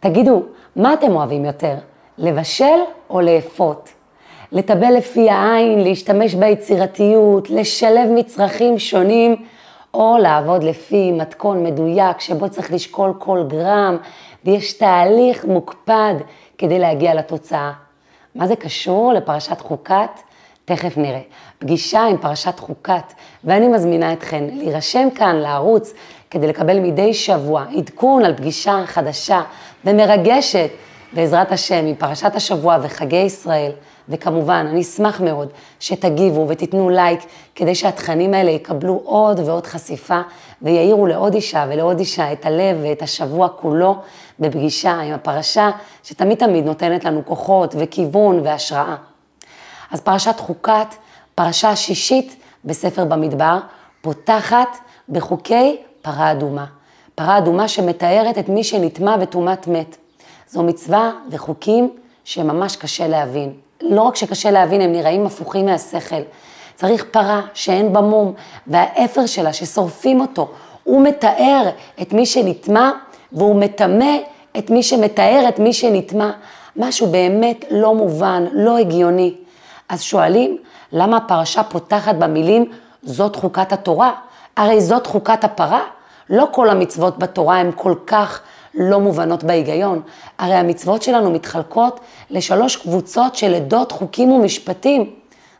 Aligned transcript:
תגידו, 0.00 0.42
מה 0.76 0.94
אתם 0.94 1.16
אוהבים 1.16 1.44
יותר, 1.44 1.74
לבשל 2.18 2.78
או 3.10 3.20
לאפות? 3.20 3.90
לטבל 4.52 4.94
לפי 4.96 5.30
העין, 5.30 5.80
להשתמש 5.80 6.34
ביצירתיות, 6.34 7.50
לשלב 7.50 8.08
מצרכים 8.14 8.78
שונים, 8.78 9.36
או 9.94 10.16
לעבוד 10.18 10.62
לפי 10.62 11.12
מתכון 11.12 11.64
מדויק 11.64 12.20
שבו 12.20 12.50
צריך 12.50 12.72
לשקול 12.72 13.12
כל 13.18 13.44
גרם, 13.48 13.96
ויש 14.44 14.72
תהליך 14.72 15.44
מוקפד 15.44 16.14
כדי 16.58 16.78
להגיע 16.78 17.14
לתוצאה. 17.14 17.72
מה 18.34 18.46
זה 18.46 18.56
קשור 18.56 19.12
לפרשת 19.12 19.60
חוקת? 19.60 20.10
תכף 20.64 20.96
נראה. 20.96 21.20
פגישה 21.58 22.04
עם 22.04 22.16
פרשת 22.16 22.58
חוקת, 22.58 23.12
ואני 23.44 23.68
מזמינה 23.68 24.12
אתכן 24.12 24.44
להירשם 24.52 25.08
כאן 25.10 25.36
לערוץ 25.36 25.94
כדי 26.30 26.46
לקבל 26.46 26.80
מדי 26.80 27.14
שבוע 27.14 27.64
עדכון 27.76 28.24
על 28.24 28.36
פגישה 28.36 28.82
חדשה 28.86 29.42
ומרגשת, 29.84 30.70
בעזרת 31.12 31.52
השם, 31.52 31.86
עם 31.86 31.94
פרשת 31.94 32.34
השבוע 32.34 32.78
וחגי 32.82 33.16
ישראל. 33.16 33.72
וכמובן, 34.08 34.66
אני 34.70 34.80
אשמח 34.80 35.20
מאוד 35.20 35.48
שתגיבו 35.80 36.48
ותיתנו 36.48 36.90
לייק, 36.90 37.20
כדי 37.54 37.74
שהתכנים 37.74 38.34
האלה 38.34 38.50
יקבלו 38.50 39.00
עוד 39.04 39.40
ועוד 39.44 39.66
חשיפה, 39.66 40.20
ויעירו 40.62 41.06
לעוד 41.06 41.34
אישה 41.34 41.66
ולעוד 41.68 41.98
אישה 41.98 42.32
את 42.32 42.46
הלב 42.46 42.76
ואת 42.82 43.02
השבוע 43.02 43.48
כולו 43.48 43.96
בפגישה 44.38 44.92
עם 44.92 45.14
הפרשה, 45.14 45.70
שתמיד 46.02 46.38
תמיד 46.38 46.64
נותנת 46.64 47.04
לנו 47.04 47.24
כוחות 47.26 47.74
וכיוון 47.78 48.40
והשראה. 48.44 48.96
אז 49.90 50.00
פרשת 50.00 50.40
חוקת, 50.40 50.94
פרשה 51.34 51.76
שישית 51.76 52.36
בספר 52.64 53.04
במדבר, 53.04 53.58
פותחת 54.00 54.78
בחוקי 55.08 55.76
פרה 56.02 56.32
אדומה. 56.32 56.64
פרה 57.14 57.38
אדומה 57.38 57.68
שמתארת 57.68 58.38
את 58.38 58.48
מי 58.48 58.64
שנטמע 58.64 59.16
בטומאת 59.16 59.66
מת. 59.66 59.96
זו 60.48 60.62
מצווה 60.62 61.10
וחוקים 61.30 61.90
שממש 62.24 62.76
קשה 62.76 63.08
להבין. 63.08 63.52
לא 63.80 64.02
רק 64.02 64.16
שקשה 64.16 64.50
להבין, 64.50 64.80
הם 64.80 64.92
נראים 64.92 65.26
הפוכים 65.26 65.66
מהשכל. 65.66 66.22
צריך 66.74 67.04
פרה 67.10 67.40
שאין 67.54 67.92
בה 67.92 68.00
מום, 68.00 68.32
והאפר 68.66 69.26
שלה 69.26 69.52
ששורפים 69.52 70.20
אותו, 70.20 70.50
הוא 70.84 71.02
מתאר 71.02 71.68
את 72.02 72.12
מי 72.12 72.26
שנטמע, 72.26 72.90
והוא 73.32 73.56
מטמא 73.56 74.16
את 74.58 74.70
מי 74.70 74.82
שמתאר 74.82 75.44
את 75.48 75.58
מי 75.58 75.72
שנטמע. 75.72 76.30
משהו 76.76 77.06
באמת 77.06 77.64
לא 77.70 77.94
מובן, 77.94 78.44
לא 78.52 78.78
הגיוני. 78.78 79.34
אז 79.88 80.02
שואלים, 80.02 80.58
למה 80.92 81.16
הפרשה 81.16 81.62
פותחת 81.62 82.14
במילים, 82.14 82.72
זאת 83.02 83.36
חוקת 83.36 83.72
התורה? 83.72 84.12
הרי 84.58 84.80
זאת 84.80 85.06
חוקת 85.06 85.44
הפרה. 85.44 85.80
לא 86.30 86.48
כל 86.52 86.70
המצוות 86.70 87.18
בתורה 87.18 87.60
הן 87.60 87.70
כל 87.74 87.94
כך 88.06 88.40
לא 88.74 89.00
מובנות 89.00 89.44
בהיגיון. 89.44 90.00
הרי 90.38 90.54
המצוות 90.54 91.02
שלנו 91.02 91.30
מתחלקות 91.30 92.00
לשלוש 92.30 92.76
קבוצות 92.76 93.34
של 93.34 93.54
עדות, 93.54 93.92
חוקים 93.92 94.32
ומשפטים, 94.32 95.10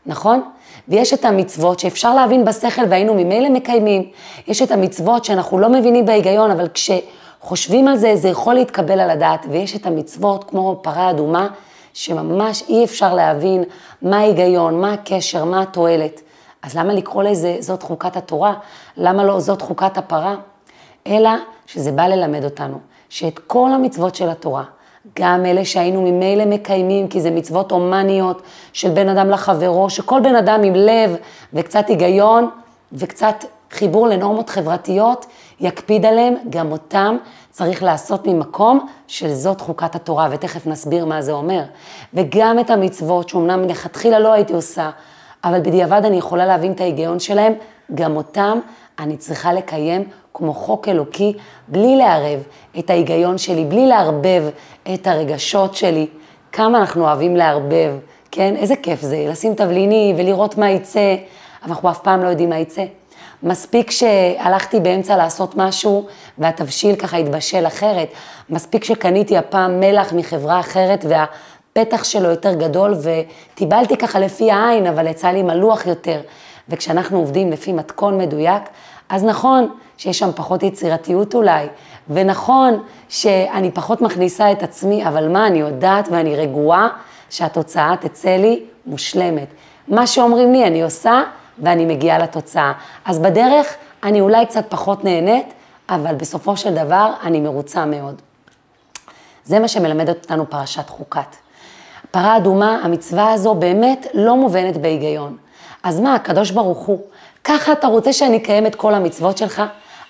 נכון? 0.05 0.41
ויש 0.87 1.13
את 1.13 1.25
המצוות 1.25 1.79
שאפשר 1.79 2.15
להבין 2.15 2.45
בשכל 2.45 2.81
והיינו 2.89 3.13
ממילא 3.13 3.49
מקיימים. 3.49 4.09
יש 4.47 4.61
את 4.61 4.71
המצוות 4.71 5.25
שאנחנו 5.25 5.59
לא 5.59 5.69
מבינים 5.69 6.05
בהיגיון, 6.05 6.51
אבל 6.51 6.67
כשחושבים 6.73 7.87
על 7.87 7.97
זה, 7.97 8.15
זה 8.15 8.29
יכול 8.29 8.53
להתקבל 8.53 8.99
על 8.99 9.09
הדעת. 9.09 9.45
ויש 9.49 9.75
את 9.75 9.85
המצוות 9.85 10.43
כמו 10.43 10.79
פרה 10.83 11.09
אדומה, 11.09 11.47
שממש 11.93 12.63
אי 12.69 12.83
אפשר 12.83 13.13
להבין 13.13 13.63
מה 14.01 14.17
ההיגיון, 14.17 14.81
מה 14.81 14.93
הקשר, 14.93 15.45
מה 15.45 15.61
התועלת. 15.61 16.21
אז 16.61 16.77
למה 16.77 16.93
לקרוא 16.93 17.23
לזה 17.23 17.57
זאת 17.59 17.83
חוקת 17.83 18.17
התורה? 18.17 18.53
למה 18.97 19.23
לא 19.23 19.39
זאת 19.39 19.61
חוקת 19.61 19.97
הפרה? 19.97 20.35
אלא 21.07 21.29
שזה 21.65 21.91
בא 21.91 22.07
ללמד 22.07 22.43
אותנו 22.43 22.79
שאת 23.09 23.39
כל 23.39 23.69
המצוות 23.73 24.15
של 24.15 24.29
התורה, 24.29 24.63
גם 25.19 25.45
אלה 25.45 25.65
שהיינו 25.65 26.01
ממילא 26.01 26.45
מקיימים, 26.45 27.07
כי 27.07 27.21
זה 27.21 27.31
מצוות 27.31 27.71
הומניות 27.71 28.41
של 28.73 28.89
בין 28.89 29.09
אדם 29.09 29.29
לחברו, 29.29 29.89
שכל 29.89 30.19
בן 30.23 30.35
אדם 30.35 30.63
עם 30.63 30.73
לב 30.75 31.15
וקצת 31.53 31.87
היגיון 31.87 32.49
וקצת 32.93 33.45
חיבור 33.71 34.07
לנורמות 34.07 34.49
חברתיות, 34.49 35.25
יקפיד 35.59 36.05
עליהם, 36.05 36.35
גם 36.49 36.71
אותם 36.71 37.17
צריך 37.51 37.83
לעשות 37.83 38.27
ממקום 38.27 38.87
של 39.07 39.33
זאת 39.33 39.61
חוקת 39.61 39.95
התורה, 39.95 40.27
ותכף 40.31 40.67
נסביר 40.67 41.05
מה 41.05 41.21
זה 41.21 41.31
אומר. 41.31 41.63
וגם 42.13 42.59
את 42.59 42.69
המצוות, 42.69 43.29
שאומנם 43.29 43.61
מלכתחילה 43.61 44.19
לא 44.19 44.33
הייתי 44.33 44.53
עושה, 44.53 44.89
אבל 45.43 45.59
בדיעבד 45.59 46.01
אני 46.05 46.17
יכולה 46.17 46.45
להבין 46.45 46.71
את 46.71 46.81
ההיגיון 46.81 47.19
שלהם, 47.19 47.53
גם 47.95 48.17
אותם 48.17 48.59
אני 48.99 49.17
צריכה 49.17 49.53
לקיים 49.53 50.03
כמו 50.33 50.53
חוק 50.53 50.87
אלוקי, 50.87 51.33
בלי 51.67 51.95
לערב 51.95 52.39
את 52.79 52.89
ההיגיון 52.89 53.37
שלי, 53.37 53.65
בלי 53.65 53.87
לערבב 53.87 54.43
את 54.93 55.07
הרגשות 55.07 55.75
שלי. 55.75 56.07
כמה 56.51 56.77
אנחנו 56.77 57.03
אוהבים 57.03 57.35
לערבב, 57.35 57.93
כן? 58.31 58.55
איזה 58.55 58.75
כיף 58.75 59.01
זה, 59.01 59.25
לשים 59.29 59.53
תבליני 59.53 60.13
ולראות 60.17 60.57
מה 60.57 60.69
יצא, 60.69 61.15
אבל 61.63 61.71
אנחנו 61.71 61.89
אף 61.89 61.99
פעם 61.99 62.23
לא 62.23 62.27
יודעים 62.27 62.49
מה 62.49 62.57
יצא. 62.57 62.83
מספיק 63.43 63.91
שהלכתי 63.91 64.79
באמצע 64.79 65.17
לעשות 65.17 65.55
משהו 65.55 66.07
והתבשיל 66.37 66.95
ככה 66.95 67.17
התבשל 67.17 67.67
אחרת. 67.67 68.07
מספיק 68.49 68.83
שקניתי 68.83 69.37
הפעם 69.37 69.79
מלח 69.79 70.13
מחברה 70.13 70.59
אחרת 70.59 71.05
והפתח 71.75 72.03
שלו 72.03 72.29
יותר 72.29 72.53
גדול 72.53 72.95
וטיבלתי 73.01 73.97
ככה 73.97 74.19
לפי 74.19 74.51
העין, 74.51 74.87
אבל 74.87 75.07
יצא 75.07 75.27
לי 75.27 75.43
מלוח 75.43 75.85
יותר. 75.85 76.21
וכשאנחנו 76.69 77.17
עובדים 77.17 77.51
לפי 77.51 77.73
מתכון 77.73 78.17
מדויק, 78.17 78.63
אז 79.09 79.23
נכון 79.23 79.69
שיש 79.97 80.19
שם 80.19 80.29
פחות 80.35 80.63
יצירתיות 80.63 81.35
אולי, 81.35 81.67
ונכון 82.09 82.83
שאני 83.09 83.71
פחות 83.71 84.01
מכניסה 84.01 84.51
את 84.51 84.63
עצמי, 84.63 85.07
אבל 85.07 85.27
מה, 85.27 85.47
אני 85.47 85.59
יודעת 85.59 86.07
ואני 86.11 86.35
רגועה 86.35 86.87
שהתוצאה 87.29 87.95
תצא 87.99 88.29
לי 88.29 88.63
מושלמת. 88.85 89.47
מה 89.87 90.07
שאומרים 90.07 90.53
לי 90.53 90.67
אני 90.67 90.83
עושה 90.83 91.23
ואני 91.59 91.85
מגיעה 91.85 92.19
לתוצאה. 92.19 92.73
אז 93.05 93.19
בדרך 93.19 93.75
אני 94.03 94.21
אולי 94.21 94.45
קצת 94.45 94.65
פחות 94.69 95.03
נהנית, 95.03 95.53
אבל 95.89 96.15
בסופו 96.15 96.57
של 96.57 96.73
דבר 96.73 97.13
אני 97.23 97.39
מרוצה 97.39 97.85
מאוד. 97.85 98.21
זה 99.43 99.59
מה 99.59 99.67
שמלמד 99.67 100.09
אותנו 100.09 100.49
פרשת 100.49 100.89
חוקת. 100.89 101.35
פרה 102.11 102.37
אדומה, 102.37 102.79
המצווה 102.83 103.33
הזו 103.33 103.55
באמת 103.55 104.07
לא 104.13 104.35
מובנת 104.35 104.77
בהיגיון. 104.77 105.37
אז 105.83 105.99
מה, 105.99 106.15
הקדוש 106.15 106.51
ברוך 106.51 106.77
הוא, 106.77 106.99
ככה 107.43 107.71
אתה 107.71 107.87
רוצה 107.87 108.13
שאני 108.13 108.37
אקיים 108.37 108.65
את 108.65 108.75
כל 108.75 108.93
המצוות 108.93 109.37
שלך? 109.37 109.63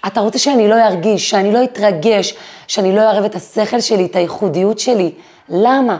אתה 0.07 0.19
רוצה 0.19 0.39
שאני 0.39 0.67
לא 0.67 0.75
ארגיש, 0.75 1.29
שאני 1.29 1.51
לא 1.51 1.63
אתרגש, 1.63 2.33
שאני 2.67 2.95
לא 2.95 3.01
אערב 3.01 3.23
את 3.23 3.35
השכל 3.35 3.79
שלי, 3.79 4.05
את 4.05 4.15
הייחודיות 4.15 4.79
שלי. 4.79 5.11
למה? 5.49 5.97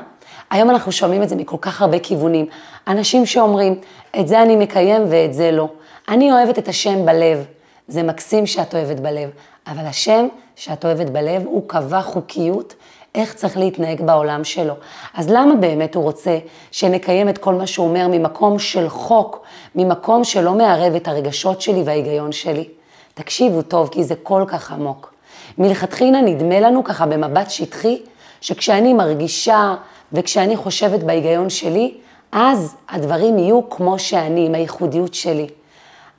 היום 0.49 0.69
אנחנו 0.69 0.91
שומעים 0.91 1.23
את 1.23 1.29
זה 1.29 1.35
מכל 1.35 1.57
כך 1.61 1.81
הרבה 1.81 1.99
כיוונים. 1.99 2.45
אנשים 2.87 3.25
שאומרים, 3.25 3.79
את 4.19 4.27
זה 4.27 4.41
אני 4.41 4.55
מקיים 4.55 5.01
ואת 5.09 5.33
זה 5.33 5.51
לא. 5.51 5.67
אני 6.09 6.31
אוהבת 6.31 6.59
את 6.59 6.67
השם 6.67 7.05
בלב. 7.05 7.45
זה 7.87 8.03
מקסים 8.03 8.45
שאת 8.45 8.75
אוהבת 8.75 8.99
בלב, 8.99 9.29
אבל 9.67 9.85
השם 9.85 10.27
שאת 10.55 10.85
אוהבת 10.85 11.09
בלב, 11.09 11.45
הוא 11.45 11.63
קבע 11.67 12.01
חוקיות 12.01 12.73
איך 13.15 13.33
צריך 13.33 13.57
להתנהג 13.57 14.01
בעולם 14.01 14.43
שלו. 14.43 14.73
אז 15.13 15.29
למה 15.29 15.55
באמת 15.55 15.95
הוא 15.95 16.03
רוצה 16.03 16.37
שנקיים 16.71 17.29
את 17.29 17.37
כל 17.37 17.53
מה 17.53 17.67
שהוא 17.67 17.87
אומר 17.87 18.07
ממקום 18.07 18.59
של 18.59 18.89
חוק, 18.89 19.43
ממקום 19.75 20.23
שלא 20.23 20.53
מערב 20.53 20.95
את 20.95 21.07
הרגשות 21.07 21.61
שלי 21.61 21.83
וההיגיון 21.85 22.31
שלי? 22.31 22.67
תקשיבו 23.13 23.61
טוב, 23.61 23.89
כי 23.89 24.03
זה 24.03 24.15
כל 24.23 24.43
כך 24.47 24.71
עמוק. 24.71 25.13
מלכתחילה 25.57 26.21
נדמה 26.21 26.59
לנו 26.59 26.83
ככה 26.83 27.05
במבט 27.05 27.49
שטחי, 27.49 28.01
שכשאני 28.41 28.93
מרגישה 28.93 29.75
וכשאני 30.13 30.55
חושבת 30.55 31.03
בהיגיון 31.03 31.49
שלי, 31.49 31.93
אז 32.31 32.75
הדברים 32.89 33.39
יהיו 33.39 33.69
כמו 33.69 33.99
שאני, 33.99 34.45
עם 34.45 34.55
הייחודיות 34.55 35.13
שלי. 35.13 35.47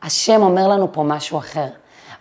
השם 0.02 0.42
אומר 0.42 0.68
לנו 0.68 0.92
פה 0.92 1.02
משהו 1.02 1.38
אחר. 1.38 1.66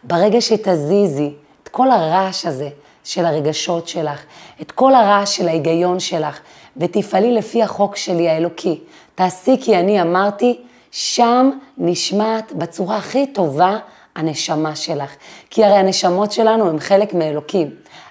ברגע 0.03 0.41
שתזיזי 0.41 1.33
את 1.63 1.67
כל 1.67 1.91
הרעש 1.91 2.45
הזה 2.45 2.69
של 3.09 3.25
הרגשות 3.25 3.87
שלך, 3.87 4.23
את 4.61 4.71
כל 4.71 4.95
הרעש 4.95 5.37
של 5.37 5.47
ההיגיון 5.47 5.99
שלך, 5.99 6.39
ותפעלי 6.77 7.31
לפי 7.31 7.63
החוק 7.63 7.95
שלי 7.95 8.29
האלוקי, 8.29 8.79
תעשי 9.15 9.57
כי 9.61 9.77
אני 9.77 10.01
אמרתי, 10.01 10.59
שם 10.91 11.49
נשמעת 11.77 12.51
בצורה 12.53 12.97
הכי 12.97 13.27
טובה 13.27 13.77
הנשמה 14.15 14.75
שלך. 14.75 15.15
כי 15.49 15.65
הרי 15.65 15.75
הנשמות 15.75 16.31
שלנו 16.31 16.69
הם 16.69 16.79
חלק 16.79 17.13
מאלוקים. 17.13 17.69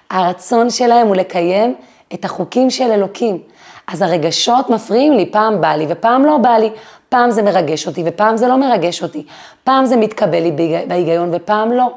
הרצון 0.09 0.69
שלהם 0.69 1.07
הוא 1.07 1.15
לקיים 1.15 1.75
את 2.13 2.25
החוקים 2.25 2.69
של 2.69 2.91
אלוקים. 2.91 3.41
אז 3.87 4.01
הרגשות 4.01 4.69
מפריעים 4.69 5.13
לי, 5.13 5.31
פעם 5.31 5.61
בא 5.61 5.75
לי 5.75 5.85
ופעם 5.89 6.25
לא 6.25 6.37
בא 6.37 6.57
לי, 6.57 6.69
פעם 7.09 7.31
זה 7.31 7.41
מרגש 7.41 7.87
אותי 7.87 8.03
ופעם 8.05 8.37
זה 8.37 8.47
לא 8.47 8.57
מרגש 8.57 9.03
אותי, 9.03 9.25
פעם 9.63 9.85
זה 9.85 9.95
מתקבל 9.95 10.39
לי 10.39 10.51
בהיגיון 10.87 11.29
ופעם 11.33 11.71
לא. 11.71 11.87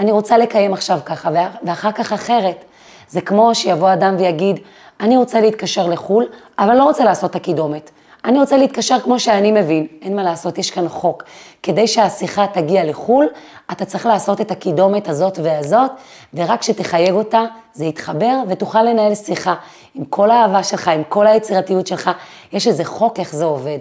אני 0.00 0.12
רוצה 0.12 0.38
לקיים 0.38 0.72
עכשיו 0.72 1.00
ככה 1.04 1.30
ואחר 1.62 1.92
כך 1.92 2.12
אחרת. 2.12 2.64
זה 3.08 3.20
כמו 3.20 3.54
שיבוא 3.54 3.92
אדם 3.92 4.16
ויגיד, 4.18 4.60
אני 5.00 5.16
רוצה 5.16 5.40
להתקשר 5.40 5.86
לחו"ל, 5.86 6.26
אבל 6.58 6.74
לא 6.74 6.84
רוצה 6.84 7.04
לעשות 7.04 7.30
את 7.30 7.36
הקידומת. 7.36 7.90
אני 8.24 8.38
רוצה 8.38 8.56
להתקשר 8.56 9.00
כמו 9.00 9.20
שאני 9.20 9.52
מבין, 9.52 9.86
אין 10.02 10.16
מה 10.16 10.22
לעשות, 10.22 10.58
יש 10.58 10.70
כאן 10.70 10.88
חוק. 10.88 11.22
כדי 11.62 11.86
שהשיחה 11.86 12.46
תגיע 12.46 12.84
לחו"ל, 12.84 13.26
אתה 13.72 13.84
צריך 13.84 14.06
לעשות 14.06 14.40
את 14.40 14.50
הקידומת 14.50 15.08
הזאת 15.08 15.38
והזאת, 15.42 15.90
ורק 16.34 16.60
כשתחייג 16.60 17.12
אותה, 17.12 17.44
זה 17.72 17.84
יתחבר 17.84 18.38
ותוכל 18.48 18.82
לנהל 18.82 19.14
שיחה 19.14 19.54
עם 19.94 20.04
כל 20.04 20.30
האהבה 20.30 20.62
שלך, 20.62 20.88
עם 20.88 21.02
כל 21.08 21.26
היצירתיות 21.26 21.86
שלך. 21.86 22.10
יש 22.52 22.68
איזה 22.68 22.84
חוק 22.84 23.20
איך 23.20 23.34
זה 23.34 23.44
עובד. 23.44 23.78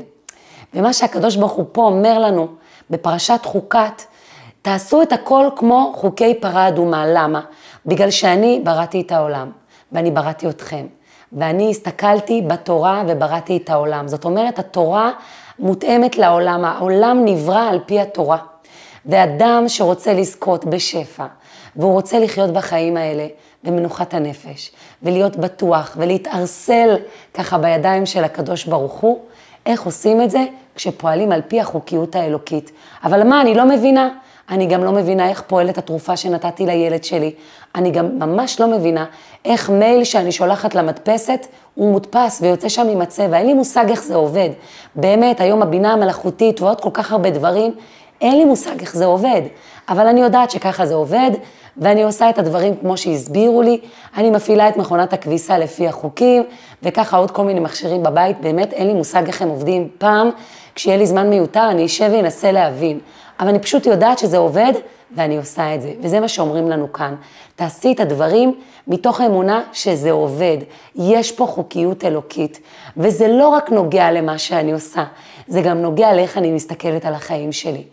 ומה 0.73 0.93
שהקדוש 0.93 1.35
ברוך 1.35 1.51
הוא 1.51 1.65
פה 1.71 1.81
אומר 1.81 2.19
לנו, 2.19 2.47
בפרשת 2.89 3.39
חוקת, 3.43 4.01
תעשו 4.61 5.01
את 5.01 5.13
הכל 5.13 5.49
כמו 5.55 5.93
חוקי 5.95 6.33
פרה 6.33 6.67
אדומה. 6.67 7.03
למה? 7.07 7.41
בגלל 7.85 8.11
שאני 8.11 8.61
בראתי 8.63 9.01
את 9.01 9.11
העולם, 9.11 9.51
ואני 9.91 10.11
בראתי 10.11 10.49
אתכם. 10.49 10.85
ואני 11.33 11.69
הסתכלתי 11.69 12.41
בתורה 12.41 13.03
ובראתי 13.07 13.57
את 13.57 13.69
העולם. 13.69 14.07
זאת 14.07 14.25
אומרת, 14.25 14.59
התורה 14.59 15.11
מותאמת 15.59 16.17
לעולם, 16.17 16.65
העולם 16.65 17.21
נברא 17.25 17.69
על 17.69 17.79
פי 17.85 17.99
התורה. 17.99 18.37
ואדם 19.05 19.63
שרוצה 19.67 20.13
לזכות 20.13 20.65
בשפע, 20.65 21.25
והוא 21.75 21.93
רוצה 21.93 22.19
לחיות 22.19 22.49
בחיים 22.49 22.97
האלה 22.97 23.27
במנוחת 23.63 24.13
הנפש, 24.13 24.71
ולהיות 25.03 25.37
בטוח 25.37 25.95
ולהתערסל 25.99 26.95
ככה 27.33 27.57
בידיים 27.57 28.05
של 28.05 28.23
הקדוש 28.23 28.65
ברוך 28.65 28.93
הוא, 28.93 29.19
איך 29.65 29.83
עושים 29.83 30.21
את 30.21 30.31
זה? 30.31 30.45
כשפועלים 30.75 31.31
על 31.31 31.41
פי 31.47 31.61
החוקיות 31.61 32.15
האלוקית. 32.15 32.71
אבל 33.03 33.23
מה, 33.23 33.41
אני 33.41 33.55
לא 33.55 33.65
מבינה. 33.65 34.09
אני 34.49 34.65
גם 34.65 34.83
לא 34.83 34.91
מבינה 34.91 35.29
איך 35.29 35.41
פועלת 35.47 35.77
התרופה 35.77 36.17
שנתתי 36.17 36.65
לילד 36.65 37.03
שלי. 37.03 37.31
אני 37.75 37.91
גם 37.91 38.19
ממש 38.19 38.59
לא 38.59 38.67
מבינה 38.67 39.05
איך 39.45 39.69
מייל 39.69 40.03
שאני 40.03 40.31
שולחת 40.31 40.75
למדפסת, 40.75 41.47
הוא 41.75 41.91
מודפס 41.91 42.39
ויוצא 42.41 42.69
שם 42.69 42.87
עם 42.89 43.01
הצבע. 43.01 43.37
אין 43.37 43.47
לי 43.47 43.53
מושג 43.53 43.85
איך 43.89 44.03
זה 44.03 44.15
עובד. 44.15 44.49
באמת, 44.95 45.41
היום 45.41 45.61
הבינה 45.61 45.93
המלאכותית 45.93 46.61
ועוד 46.61 46.81
כל 46.81 46.89
כך 46.93 47.11
הרבה 47.11 47.29
דברים, 47.29 47.75
אין 48.21 48.37
לי 48.37 48.45
מושג 48.45 48.79
איך 48.81 48.95
זה 48.95 49.05
עובד. 49.05 49.41
אבל 49.89 50.07
אני 50.07 50.21
יודעת 50.21 50.51
שככה 50.51 50.85
זה 50.85 50.95
עובד, 50.95 51.31
ואני 51.77 52.03
עושה 52.03 52.29
את 52.29 52.39
הדברים 52.39 52.75
כמו 52.75 52.97
שהסבירו 52.97 53.61
לי. 53.61 53.79
אני 54.17 54.29
מפעילה 54.29 54.69
את 54.69 54.77
מכונת 54.77 55.13
הכביסה 55.13 55.57
לפי 55.57 55.87
החוקים, 55.87 56.43
וככה 56.83 57.17
עוד 57.17 57.31
כל 57.31 57.43
מיני 57.43 57.59
מכשירים 57.59 58.03
בבית. 58.03 58.41
באמת, 58.41 58.73
אין 58.73 58.87
לי 58.87 58.93
מושג 58.93 59.27
איך 59.27 59.41
הם 59.41 59.49
עובדים. 59.49 59.89
פעם, 59.97 60.29
כשיהיה 60.75 60.97
לי 60.97 61.07
זמן 61.07 61.29
מיותר, 61.29 61.67
אני 61.69 61.85
אשב 61.85 62.09
ואנסה 62.13 62.51
להבין. 62.51 62.99
אבל 63.39 63.47
אני 63.49 63.59
פשוט 63.59 63.85
יודעת 63.85 64.19
שזה 64.19 64.37
עובד, 64.37 64.73
ואני 65.15 65.37
עושה 65.37 65.75
את 65.75 65.81
זה. 65.81 65.93
וזה 66.01 66.19
מה 66.19 66.27
שאומרים 66.27 66.69
לנו 66.69 66.93
כאן. 66.93 67.15
תעשי 67.55 67.91
את 67.91 67.99
הדברים 67.99 68.59
מתוך 68.87 69.21
האמונה 69.21 69.63
שזה 69.73 70.11
עובד. 70.11 70.57
יש 70.95 71.31
פה 71.31 71.45
חוקיות 71.45 72.05
אלוקית, 72.05 72.59
וזה 72.97 73.27
לא 73.27 73.47
רק 73.47 73.69
נוגע 73.69 74.11
למה 74.11 74.37
שאני 74.37 74.71
עושה, 74.71 75.03
זה 75.47 75.61
גם 75.61 75.77
נוגע 75.77 76.13
לאיך 76.13 76.37
אני 76.37 76.51
מסתכלת 76.51 77.05
על 77.05 77.13
החיים 77.13 77.51
שלי. 77.51 77.83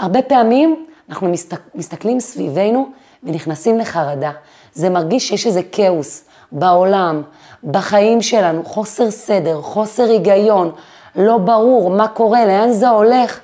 הרבה 0.00 0.22
פעמים 0.22 0.86
אנחנו 1.08 1.28
מסתק, 1.28 1.60
מסתכלים 1.74 2.20
סביבנו 2.20 2.88
ונכנסים 3.22 3.78
לחרדה. 3.78 4.30
זה 4.72 4.90
מרגיש 4.90 5.28
שיש 5.28 5.46
איזה 5.46 5.60
כאוס 5.72 6.24
בעולם, 6.52 7.22
בחיים 7.64 8.22
שלנו, 8.22 8.64
חוסר 8.64 9.10
סדר, 9.10 9.62
חוסר 9.62 10.02
היגיון, 10.02 10.72
לא 11.16 11.38
ברור 11.38 11.90
מה 11.90 12.08
קורה, 12.08 12.46
לאן 12.46 12.72
זה 12.72 12.88
הולך. 12.88 13.40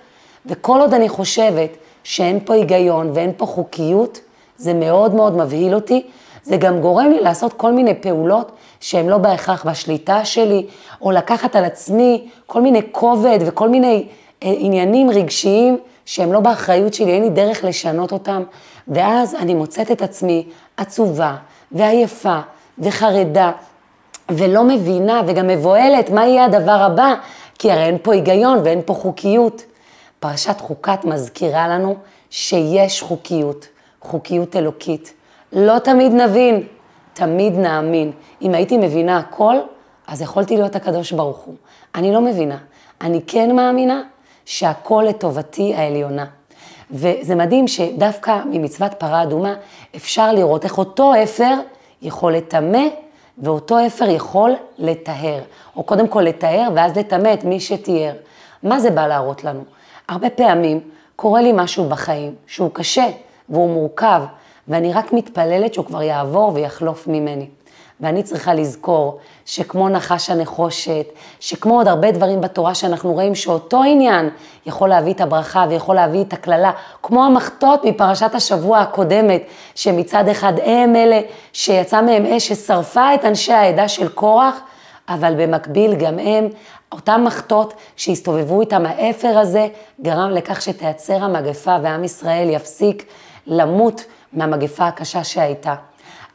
וכל 0.46 0.80
עוד 0.80 0.94
אני 0.94 1.08
חושבת 1.08 1.76
שאין 2.04 2.40
פה 2.44 2.54
היגיון 2.54 3.10
ואין 3.14 3.32
פה 3.36 3.46
חוקיות, 3.46 4.20
זה 4.56 4.74
מאוד 4.74 5.14
מאוד 5.14 5.36
מבהיל 5.36 5.74
אותי. 5.74 6.06
זה 6.42 6.56
גם 6.56 6.80
גורם 6.80 7.10
לי 7.10 7.20
לעשות 7.20 7.52
כל 7.52 7.72
מיני 7.72 7.94
פעולות 7.94 8.52
שהן 8.80 9.08
לא 9.08 9.18
בהכרח 9.18 9.66
בשליטה 9.66 10.24
שלי, 10.24 10.66
או 11.02 11.10
לקחת 11.10 11.56
על 11.56 11.64
עצמי 11.64 12.28
כל 12.46 12.62
מיני 12.62 12.80
כובד 12.92 13.38
וכל 13.46 13.68
מיני 13.68 14.06
אה, 14.42 14.54
עניינים 14.58 15.10
רגשיים 15.10 15.78
שהם 16.06 16.32
לא 16.32 16.40
באחריות 16.40 16.94
שלי, 16.94 17.12
אין 17.12 17.22
לי 17.22 17.30
דרך 17.30 17.64
לשנות 17.64 18.12
אותם, 18.12 18.42
ואז 18.88 19.34
אני 19.34 19.54
מוצאת 19.54 19.90
את 19.90 20.02
עצמי 20.02 20.46
עצובה 20.76 21.36
ועייפה 21.72 22.38
וחרדה, 22.78 23.52
ולא 24.30 24.64
מבינה 24.64 25.22
וגם 25.26 25.46
מבוהלת 25.46 26.10
מה 26.10 26.26
יהיה 26.26 26.44
הדבר 26.44 26.82
הבא, 26.82 27.14
כי 27.58 27.72
הרי 27.72 27.84
אין 27.84 27.98
פה 28.02 28.12
היגיון 28.12 28.58
ואין 28.64 28.80
פה 28.84 28.94
חוקיות. 28.94 29.62
פרשת 30.20 30.60
חוקת 30.60 31.04
מזכירה 31.04 31.68
לנו 31.68 31.96
שיש 32.30 33.02
חוקיות, 33.02 33.66
חוקיות 34.00 34.56
אלוקית. 34.56 35.14
לא 35.52 35.78
תמיד 35.78 36.12
נבין, 36.12 36.66
תמיד 37.12 37.58
נאמין. 37.58 38.12
אם 38.42 38.54
הייתי 38.54 38.76
מבינה 38.76 39.18
הכל, 39.18 39.56
אז 40.06 40.22
יכולתי 40.22 40.56
להיות 40.56 40.76
הקדוש 40.76 41.12
ברוך 41.12 41.38
הוא. 41.38 41.54
אני 41.94 42.12
לא 42.12 42.20
מבינה. 42.20 42.58
אני 43.00 43.20
כן 43.26 43.56
מאמינה 43.56 44.02
שהכל 44.44 45.04
לטובתי 45.08 45.74
העליונה. 45.74 46.24
וזה 46.90 47.34
מדהים 47.34 47.68
שדווקא 47.68 48.40
ממצוות 48.50 48.94
פרה 48.94 49.22
אדומה 49.22 49.54
אפשר 49.96 50.32
לראות 50.32 50.64
איך 50.64 50.78
אותו 50.78 51.12
אפר 51.22 51.54
יכול 52.02 52.34
לטמא 52.34 52.84
ואותו 53.38 53.86
אפר 53.86 54.08
יכול 54.08 54.52
לטהר. 54.78 55.40
או 55.76 55.82
קודם 55.82 56.08
כל 56.08 56.20
לטהר 56.20 56.68
ואז 56.74 56.96
לטמא 56.96 57.34
את 57.34 57.44
מי 57.44 57.60
שטיהר. 57.60 58.14
מה 58.62 58.80
זה 58.80 58.90
בא 58.90 59.06
להראות 59.06 59.44
לנו? 59.44 59.64
הרבה 60.10 60.30
פעמים 60.30 60.80
קורה 61.16 61.42
לי 61.42 61.52
משהו 61.54 61.88
בחיים 61.88 62.34
שהוא 62.46 62.70
קשה 62.72 63.06
והוא 63.48 63.70
מורכב, 63.70 64.22
ואני 64.68 64.92
רק 64.92 65.12
מתפללת 65.12 65.74
שהוא 65.74 65.84
כבר 65.84 66.02
יעבור 66.02 66.52
ויחלוף 66.54 67.06
ממני. 67.06 67.46
ואני 68.00 68.22
צריכה 68.22 68.54
לזכור 68.54 69.18
שכמו 69.46 69.88
נחש 69.88 70.30
הנחושת, 70.30 71.06
שכמו 71.40 71.76
עוד 71.76 71.88
הרבה 71.88 72.10
דברים 72.10 72.40
בתורה 72.40 72.74
שאנחנו 72.74 73.12
רואים 73.12 73.34
שאותו 73.34 73.82
עניין 73.82 74.30
יכול 74.66 74.88
להביא 74.88 75.12
את 75.12 75.20
הברכה 75.20 75.66
ויכול 75.68 75.94
להביא 75.94 76.24
את 76.24 76.32
הקללה, 76.32 76.72
כמו 77.02 77.24
המחטות 77.24 77.84
מפרשת 77.84 78.34
השבוע 78.34 78.78
הקודמת, 78.78 79.42
שמצד 79.74 80.28
אחד 80.28 80.52
הם 80.62 80.96
אלה 80.96 81.20
שיצא 81.52 82.02
מהם 82.02 82.26
אש 82.26 82.48
ששרפה 82.48 83.14
את 83.14 83.24
אנשי 83.24 83.52
העדה 83.52 83.88
של 83.88 84.08
קורח, 84.08 84.60
אבל 85.10 85.34
במקביל 85.38 85.94
גם 85.94 86.18
הם, 86.18 86.48
אותם 86.92 87.22
מחטות 87.26 87.74
שהסתובבו 87.96 88.60
איתם, 88.60 88.86
האפר 88.86 89.38
הזה 89.38 89.68
גרם 90.02 90.30
לכך 90.30 90.62
שתיעצר 90.62 91.24
המגפה 91.24 91.76
ועם 91.82 92.04
ישראל 92.04 92.50
יפסיק 92.50 93.04
למות 93.46 94.04
מהמגפה 94.32 94.86
הקשה 94.86 95.24
שהייתה. 95.24 95.74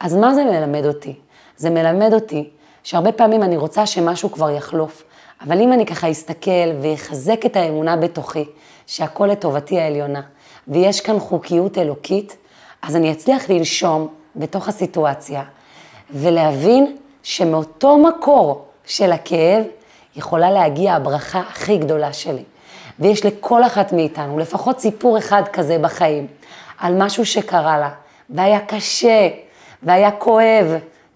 אז 0.00 0.14
מה 0.14 0.34
זה 0.34 0.44
מלמד 0.44 0.86
אותי? 0.86 1.14
זה 1.56 1.70
מלמד 1.70 2.12
אותי 2.12 2.50
שהרבה 2.82 3.12
פעמים 3.12 3.42
אני 3.42 3.56
רוצה 3.56 3.86
שמשהו 3.86 4.32
כבר 4.32 4.50
יחלוף, 4.50 5.02
אבל 5.40 5.60
אם 5.60 5.72
אני 5.72 5.86
ככה 5.86 6.10
אסתכל 6.10 6.70
ואחזק 6.82 7.46
את 7.46 7.56
האמונה 7.56 7.96
בתוכי, 7.96 8.44
שהכל 8.86 9.26
לטובתי 9.26 9.80
העליונה, 9.80 10.20
ויש 10.68 11.00
כאן 11.00 11.18
חוקיות 11.18 11.78
אלוקית, 11.78 12.36
אז 12.82 12.96
אני 12.96 13.12
אצליח 13.12 13.50
לנשום 13.50 14.08
בתוך 14.36 14.68
הסיטואציה 14.68 15.42
ולהבין 16.10 16.96
שמאותו 17.22 17.98
מקור 17.98 18.65
של 18.86 19.12
הכאב 19.12 19.64
יכולה 20.16 20.50
להגיע 20.50 20.94
הברכה 20.94 21.42
הכי 21.50 21.78
גדולה 21.78 22.12
שלי. 22.12 22.42
ויש 22.98 23.26
לכל 23.26 23.64
אחת 23.64 23.92
מאיתנו 23.92 24.38
לפחות 24.38 24.80
סיפור 24.80 25.18
אחד 25.18 25.42
כזה 25.52 25.78
בחיים, 25.78 26.26
על 26.78 26.94
משהו 27.02 27.26
שקרה 27.26 27.78
לה, 27.78 27.90
והיה 28.30 28.60
קשה, 28.60 29.28
והיה 29.82 30.10
כואב, 30.10 30.66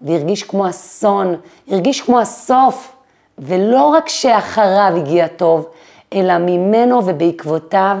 והרגיש 0.01 0.43
כמו 0.43 0.69
אסון, 0.69 1.35
הרגיש 1.67 2.01
כמו 2.01 2.19
הסוף, 2.19 2.91
ולא 3.39 3.85
רק 3.85 4.09
שאחריו 4.09 4.93
הגיע 4.97 5.27
טוב, 5.27 5.67
אלא 6.13 6.37
ממנו 6.37 7.01
ובעקבותיו 7.05 7.97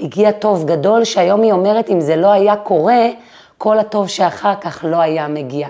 הגיע 0.00 0.32
טוב 0.32 0.64
גדול, 0.64 1.04
שהיום 1.04 1.42
היא 1.42 1.52
אומרת, 1.52 1.90
אם 1.90 2.00
זה 2.00 2.16
לא 2.16 2.32
היה 2.32 2.56
קורה, 2.56 3.08
כל 3.58 3.78
הטוב 3.78 4.08
שאחר 4.08 4.54
כך 4.60 4.84
לא 4.88 4.96
היה 4.96 5.28
מגיע. 5.28 5.68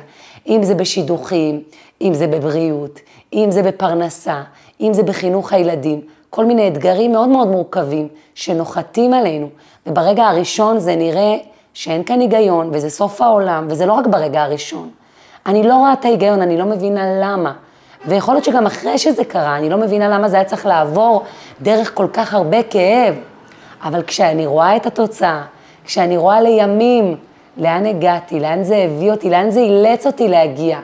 אם 0.48 0.62
זה 0.62 0.74
בשידוכים, 0.74 1.62
אם 2.00 2.14
זה 2.14 2.26
בבריאות, 2.26 3.00
אם 3.34 3.50
זה 3.50 3.62
בפרנסה, 3.62 4.42
אם 4.80 4.92
זה 4.92 5.02
בחינוך 5.02 5.52
הילדים, 5.52 6.00
כל 6.30 6.44
מיני 6.44 6.68
אתגרים 6.68 7.12
מאוד 7.12 7.28
מאוד 7.28 7.48
מורכבים 7.48 8.08
שנוחתים 8.34 9.14
עלינו, 9.14 9.48
וברגע 9.86 10.24
הראשון 10.24 10.78
זה 10.78 10.96
נראה 10.96 11.36
שאין 11.74 12.04
כאן 12.04 12.20
היגיון, 12.20 12.70
וזה 12.72 12.90
סוף 12.90 13.20
העולם, 13.20 13.66
וזה 13.70 13.86
לא 13.86 13.92
רק 13.92 14.06
ברגע 14.06 14.42
הראשון. 14.42 14.90
אני 15.46 15.62
לא 15.62 15.74
רואה 15.76 15.92
את 15.92 16.04
ההיגיון, 16.04 16.42
אני 16.42 16.58
לא 16.58 16.64
מבינה 16.64 17.02
למה. 17.20 17.52
ויכול 18.06 18.34
להיות 18.34 18.44
שגם 18.44 18.66
אחרי 18.66 18.98
שזה 18.98 19.24
קרה, 19.24 19.56
אני 19.56 19.70
לא 19.70 19.76
מבינה 19.76 20.08
למה 20.08 20.28
זה 20.28 20.36
היה 20.36 20.44
צריך 20.44 20.66
לעבור 20.66 21.22
דרך 21.62 21.94
כל 21.94 22.06
כך 22.12 22.34
הרבה 22.34 22.62
כאב. 22.62 23.14
אבל 23.82 24.02
כשאני 24.02 24.46
רואה 24.46 24.76
את 24.76 24.86
התוצאה, 24.86 25.42
כשאני 25.84 26.16
רואה 26.16 26.40
לימים 26.40 27.16
לאן 27.56 27.86
הגעתי, 27.86 28.40
לאן 28.40 28.62
זה 28.62 28.76
הביא 28.76 29.10
אותי, 29.10 29.30
לאן 29.30 29.50
זה 29.50 29.60
אילץ 29.60 30.06
אותי 30.06 30.28
להגיע, 30.28 30.78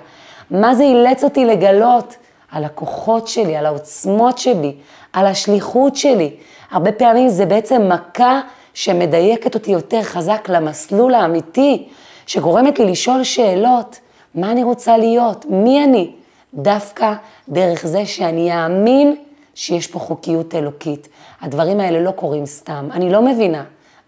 מה 0.51 0.75
זה 0.75 0.83
אילץ 0.83 1.25
אותי 1.25 1.45
לגלות 1.45 2.17
על 2.53 2.65
הכוחות 2.65 3.29
שלי, 3.29 3.57
על 3.57 3.67
העוצמות 3.67 4.39
שלי, 4.39 4.75
על 5.13 5.27
השליחות 5.27 5.97
שלי. 5.97 6.31
הרבה 6.71 6.93
פעמים 6.93 7.29
זה 7.29 7.47
בעצם 7.47 7.89
מכה 7.89 8.41
שמדייקת 8.75 9.55
אותי 9.55 9.71
יותר 9.71 10.03
חזק 10.03 10.49
למסלול 10.49 11.15
האמיתי, 11.15 11.89
שגורמת 12.27 12.79
לי 12.79 12.85
לשאול 12.85 13.25
שאלות, 13.25 14.01
מה 14.35 14.51
אני 14.51 14.63
רוצה 14.63 14.97
להיות, 14.97 15.47
מי 15.49 15.85
אני, 15.85 16.11
דווקא 16.55 17.15
דרך 17.49 17.87
זה 17.87 18.07
שאני 18.07 18.65
אאמין 18.65 19.17
שיש 19.55 19.87
פה 19.87 19.99
חוקיות 19.99 20.55
אלוקית. 20.55 21.09
הדברים 21.41 21.81
האלה 21.81 22.01
לא 22.01 22.11
קורים 22.11 22.47
סתם. 22.47 22.89
אני 22.93 23.13
לא 23.13 23.23
מבינה, 23.23 23.65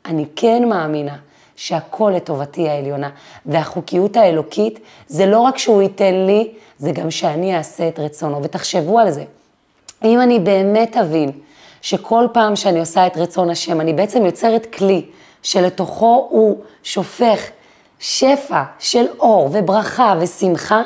אני 0.07 0.25
כן 0.37 0.69
מאמינה 0.69 1.17
שהכל 1.57 2.13
לטובתי 2.17 2.69
העליונה. 2.69 3.11
והחוקיות 3.47 4.17
האלוקית, 4.17 4.79
זה 5.07 5.27
לא 5.27 5.41
רק 5.41 5.59
שהוא 5.59 5.83
ייתן 5.83 6.15
לי, 6.15 6.53
זה 6.83 6.93
גם 6.93 7.11
שאני 7.11 7.57
אעשה 7.57 7.89
את 7.89 7.99
רצונו. 7.99 8.43
ותחשבו 8.43 8.99
על 8.99 9.11
זה. 9.11 9.25
אם 10.05 10.21
אני 10.21 10.39
באמת 10.39 10.97
אבין 10.97 11.31
שכל 11.83 12.27
פעם 12.33 12.57
שאני 12.57 12.81
עושה 12.81 13.07
את 13.07 13.17
רצון 13.17 13.51
השם, 13.51 13.81
אני 13.81 13.93
בעצם 13.93 14.27
יוצרת 14.27 14.67
כלי 14.67 15.05
שלתוכו 15.43 16.27
הוא 16.31 16.57
שופך 16.83 17.41
שפע 17.99 18.63
של 18.79 19.07
אור 19.21 19.49
וברכה 19.53 20.15
ושמחה, 20.21 20.83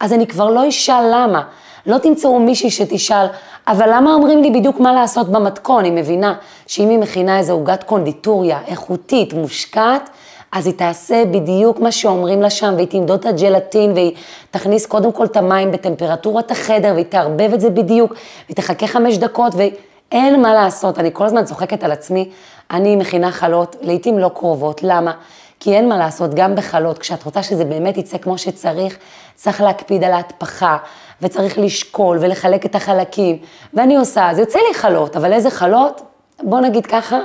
אז 0.00 0.12
אני 0.12 0.26
כבר 0.26 0.50
לא 0.50 0.68
אשאל 0.68 1.04
למה. 1.12 1.42
לא 1.86 1.98
תמצאו 1.98 2.40
מישהי 2.40 2.70
שתשאל, 2.70 3.26
אבל 3.66 3.88
למה 3.94 4.14
אומרים 4.14 4.42
לי 4.42 4.50
בדיוק 4.50 4.80
מה 4.80 4.92
לעשות 4.92 5.28
במתכון? 5.28 5.84
היא 5.84 5.92
מבינה 5.92 6.34
שאם 6.66 6.88
היא 6.88 6.98
מכינה 6.98 7.38
איזו 7.38 7.52
עוגת 7.52 7.82
קונדיטוריה 7.82 8.58
איכותית, 8.66 9.32
מושקעת, 9.32 10.10
אז 10.52 10.66
היא 10.66 10.74
תעשה 10.74 11.24
בדיוק 11.24 11.80
מה 11.80 11.92
שאומרים 11.92 12.42
לה 12.42 12.50
שם, 12.50 12.72
והיא 12.76 12.86
תמדוד 12.86 13.20
את 13.20 13.26
הג'לטין, 13.26 13.92
והיא 13.92 14.12
תכניס 14.50 14.86
קודם 14.86 15.12
כל 15.12 15.24
את 15.24 15.36
המים 15.36 15.72
בטמפרטורת 15.72 16.50
החדר, 16.50 16.90
והיא 16.94 17.04
תערבב 17.04 17.50
את 17.54 17.60
זה 17.60 17.70
בדיוק, 17.70 18.14
והיא 18.46 18.56
תחכה 18.56 18.86
חמש 18.86 19.18
דקות, 19.18 19.52
ואין 19.54 20.42
מה 20.42 20.54
לעשות. 20.54 20.98
אני 20.98 21.10
כל 21.12 21.24
הזמן 21.24 21.44
צוחקת 21.44 21.84
על 21.84 21.92
עצמי, 21.92 22.30
אני 22.70 22.96
מכינה 22.96 23.32
חלות, 23.32 23.76
לעיתים 23.80 24.18
לא 24.18 24.30
קרובות. 24.34 24.82
למה? 24.82 25.12
כי 25.60 25.74
אין 25.76 25.88
מה 25.88 25.98
לעשות, 25.98 26.34
גם 26.34 26.54
בחלות, 26.54 26.98
כשאת 26.98 27.24
רוצה 27.24 27.42
שזה 27.42 27.64
באמת 27.64 27.96
יצא 27.96 28.18
כמו 28.18 28.38
שצריך, 28.38 28.98
צריך 29.34 29.60
להקפיד 29.60 30.04
על 30.04 30.12
ההטפחה, 30.12 30.76
וצריך 31.22 31.58
לשקול 31.58 32.18
ולחלק 32.20 32.66
את 32.66 32.74
החלקים. 32.74 33.38
ואני 33.74 33.96
עושה, 33.96 34.30
אז 34.30 34.38
יוצא 34.38 34.58
לי 34.68 34.74
חלות, 34.74 35.16
אבל 35.16 35.32
איזה 35.32 35.50
חלות? 35.50 36.02
בוא 36.42 36.60
נגיד 36.60 36.86
ככה, 36.86 37.18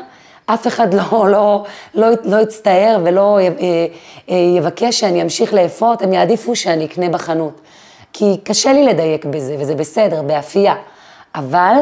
אף 0.46 0.68
אחד 0.68 0.94
לא, 0.94 1.30
לא, 1.30 1.64
לא, 1.94 2.08
לא 2.24 2.42
יצטער 2.42 3.00
ולא 3.04 3.40
אה, 3.40 3.48
אה, 4.30 4.36
יבקש 4.58 5.00
שאני 5.00 5.22
אמשיך 5.22 5.54
לאפות, 5.54 6.02
הם 6.02 6.14
יעדיפו 6.14 6.56
שאני 6.56 6.86
אקנה 6.86 7.10
בחנות. 7.10 7.62
כי 8.14 8.38
קשה 8.44 8.74
לי 8.74 8.86
לדייק 8.86 9.26
בזה, 9.26 9.56
וזה 9.60 9.76
בסדר, 9.76 10.22
באפייה. 10.22 10.76
אבל 11.36 11.76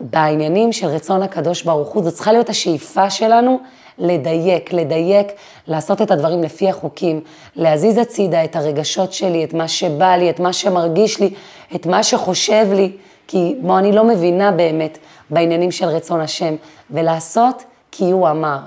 בעניינים 0.00 0.72
של 0.72 0.86
רצון 0.86 1.22
הקדוש 1.22 1.62
ברוך 1.62 1.88
הוא, 1.88 2.02
זו 2.02 2.12
צריכה 2.12 2.32
להיות 2.32 2.48
השאיפה 2.48 3.10
שלנו 3.10 3.58
לדייק, 3.98 4.72
לדייק, 4.72 5.26
לעשות 5.66 6.02
את 6.02 6.10
הדברים 6.10 6.42
לפי 6.42 6.68
החוקים, 6.68 7.20
להזיז 7.56 7.98
הצידה 7.98 8.44
את 8.44 8.56
הרגשות 8.56 9.12
שלי, 9.12 9.44
את 9.44 9.54
מה 9.54 9.68
שבא 9.68 10.16
לי, 10.16 10.30
את 10.30 10.40
מה 10.40 10.52
שמרגיש 10.52 11.20
לי, 11.20 11.30
את 11.74 11.86
מה 11.86 12.02
שחושב 12.02 12.66
לי, 12.72 12.92
כי 13.26 13.54
בוא, 13.60 13.78
אני 13.78 13.92
לא 13.92 14.04
מבינה 14.04 14.50
באמת 14.50 14.98
בעניינים 15.30 15.70
של 15.70 15.86
רצון 15.86 16.20
השם, 16.20 16.54
ולעשות 16.90 17.64
כי 17.96 18.10
הוא 18.10 18.28
אמר, 18.28 18.58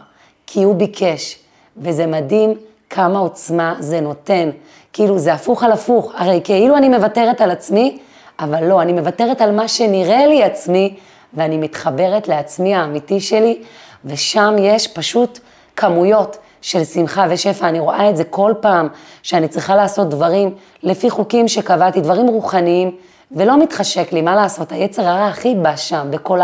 כי 0.48 0.64
הוא 0.64 0.76
ביקש, 0.76 1.40
וזה 1.78 2.06
מדהים 2.06 2.54
כמה 2.90 3.20
עוצמה 3.20 3.76
זה 3.80 4.02
נותן. 4.02 4.50
כאילו, 4.94 5.20
זה 5.20 5.34
הפוך 5.34 5.64
על 5.64 5.72
הפוך, 5.72 6.12
הרי 6.16 6.42
כאילו 6.44 6.78
אני 6.78 6.90
מוותרת 6.90 7.42
על 7.42 7.52
עצמי, 7.52 7.98
אבל 8.40 8.64
לא, 8.64 8.82
אני 8.82 8.94
מוותרת 8.94 9.42
על 9.42 9.52
מה 9.52 9.68
שנראה 9.68 10.28
לי 10.28 10.44
עצמי, 10.44 10.96
ואני 11.34 11.58
מתחברת 11.58 12.28
לעצמי 12.28 12.76
האמיתי 12.76 13.20
שלי, 13.20 13.62
ושם 14.06 14.56
יש 14.60 14.88
פשוט 14.88 15.40
כמויות 15.76 16.38
של 16.62 16.84
שמחה 16.84 17.26
ושפע. 17.30 17.70
אני 17.70 17.80
רואה 17.80 18.10
את 18.10 18.18
זה 18.18 18.24
כל 18.24 18.54
פעם 18.60 18.88
שאני 19.24 19.48
צריכה 19.48 19.76
לעשות 19.76 20.10
דברים 20.10 20.56
לפי 20.84 21.10
חוקים 21.10 21.48
שקבעתי, 21.48 22.02
דברים 22.02 22.28
רוחניים, 22.28 22.92
ולא 23.32 23.60
מתחשק 23.60 24.14
לי, 24.14 24.22
מה 24.22 24.36
לעשות, 24.36 24.72
היצר 24.72 25.08
הרע 25.08 25.26
הכי 25.26 25.56
בא 25.56 25.76
שם, 25.76 26.08
בכל 26.10 26.40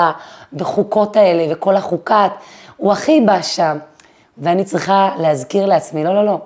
החוקות 0.59 1.15
האלה 1.15 1.45
וכל 1.53 1.75
החוקת, 1.75 2.31
הוא 2.77 2.91
הכי 2.91 3.21
בא 3.21 3.41
שם. 3.41 3.77
ואני 4.37 4.63
צריכה 4.63 5.11
להזכיר 5.19 5.65
לעצמי, 5.65 6.03
לא, 6.03 6.15
לא, 6.15 6.25
לא, 6.25 6.37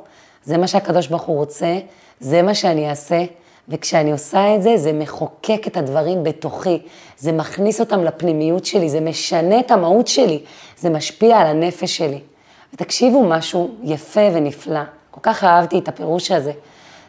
זה 0.44 0.58
מה 0.58 0.68
שהקדוש 0.68 1.08
ברוך 1.08 1.22
הוא 1.22 1.38
רוצה, 1.38 1.80
זה 2.20 2.42
מה 2.42 2.54
שאני 2.54 2.90
אעשה, 2.90 3.24
וכשאני 3.70 4.12
עושה 4.12 4.56
את 4.56 4.62
זה, 4.62 4.78
זה 4.78 4.94
מחוקק 4.94 5.68
את 5.68 5.78
הדברים 5.78 6.24
בתוכי, 6.24 6.80
זה 7.18 7.32
מכניס 7.32 7.80
אותם 7.80 8.04
לפנימיות 8.04 8.66
שלי, 8.66 8.90
זה 8.90 9.02
משנה 9.02 9.60
את 9.60 9.72
המהות 9.72 10.08
שלי, 10.08 10.42
זה 10.78 10.90
משפיע 10.90 11.38
על 11.38 11.48
הנפש 11.48 11.98
שלי. 11.98 12.20
ותקשיבו 12.74 13.24
משהו 13.24 13.70
יפה 13.84 14.30
ונפלא, 14.34 14.82
כל 15.12 15.20
כך 15.24 15.44
אהבתי 15.44 15.80
את 15.80 15.88
הפירוש 15.88 16.32
הזה. 16.32 16.52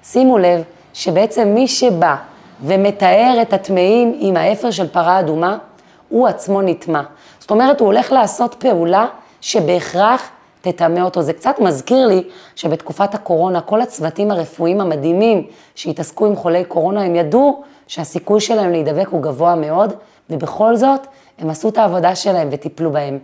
שימו 0.04 0.38
לב 0.38 0.62
שבעצם 0.94 1.48
מי 1.48 1.68
שבא 1.68 2.16
ומתאר 2.62 3.38
את 3.42 3.52
הטמאים 3.52 4.16
עם 4.20 4.36
האפר 4.36 4.70
של 4.70 4.88
פרה 4.88 5.20
אדומה, 5.20 5.58
הוא 6.08 6.28
עצמו 6.28 6.62
נטמע. 6.62 7.02
זאת 7.50 7.52
אומרת, 7.52 7.80
הוא 7.80 7.86
הולך 7.86 8.12
לעשות 8.12 8.54
פעולה 8.54 9.06
שבהכרח 9.40 10.30
תטמא 10.60 11.00
אותו. 11.00 11.22
זה 11.22 11.32
קצת 11.32 11.58
מזכיר 11.58 12.06
לי 12.06 12.22
שבתקופת 12.56 13.14
הקורונה, 13.14 13.60
כל 13.60 13.80
הצוותים 13.80 14.30
הרפואיים 14.30 14.80
המדהימים 14.80 15.46
שהתעסקו 15.74 16.26
עם 16.26 16.36
חולי 16.36 16.64
קורונה, 16.64 17.02
הם 17.02 17.16
ידעו 17.16 17.62
שהסיכוי 17.86 18.40
שלהם 18.40 18.70
להידבק 18.70 19.08
הוא 19.08 19.22
גבוה 19.22 19.54
מאוד, 19.54 19.92
ובכל 20.30 20.76
זאת, 20.76 21.06
הם 21.38 21.50
עשו 21.50 21.68
את 21.68 21.78
העבודה 21.78 22.14
שלהם 22.14 22.48
וטיפלו 22.52 22.90
בהם. 22.90 23.18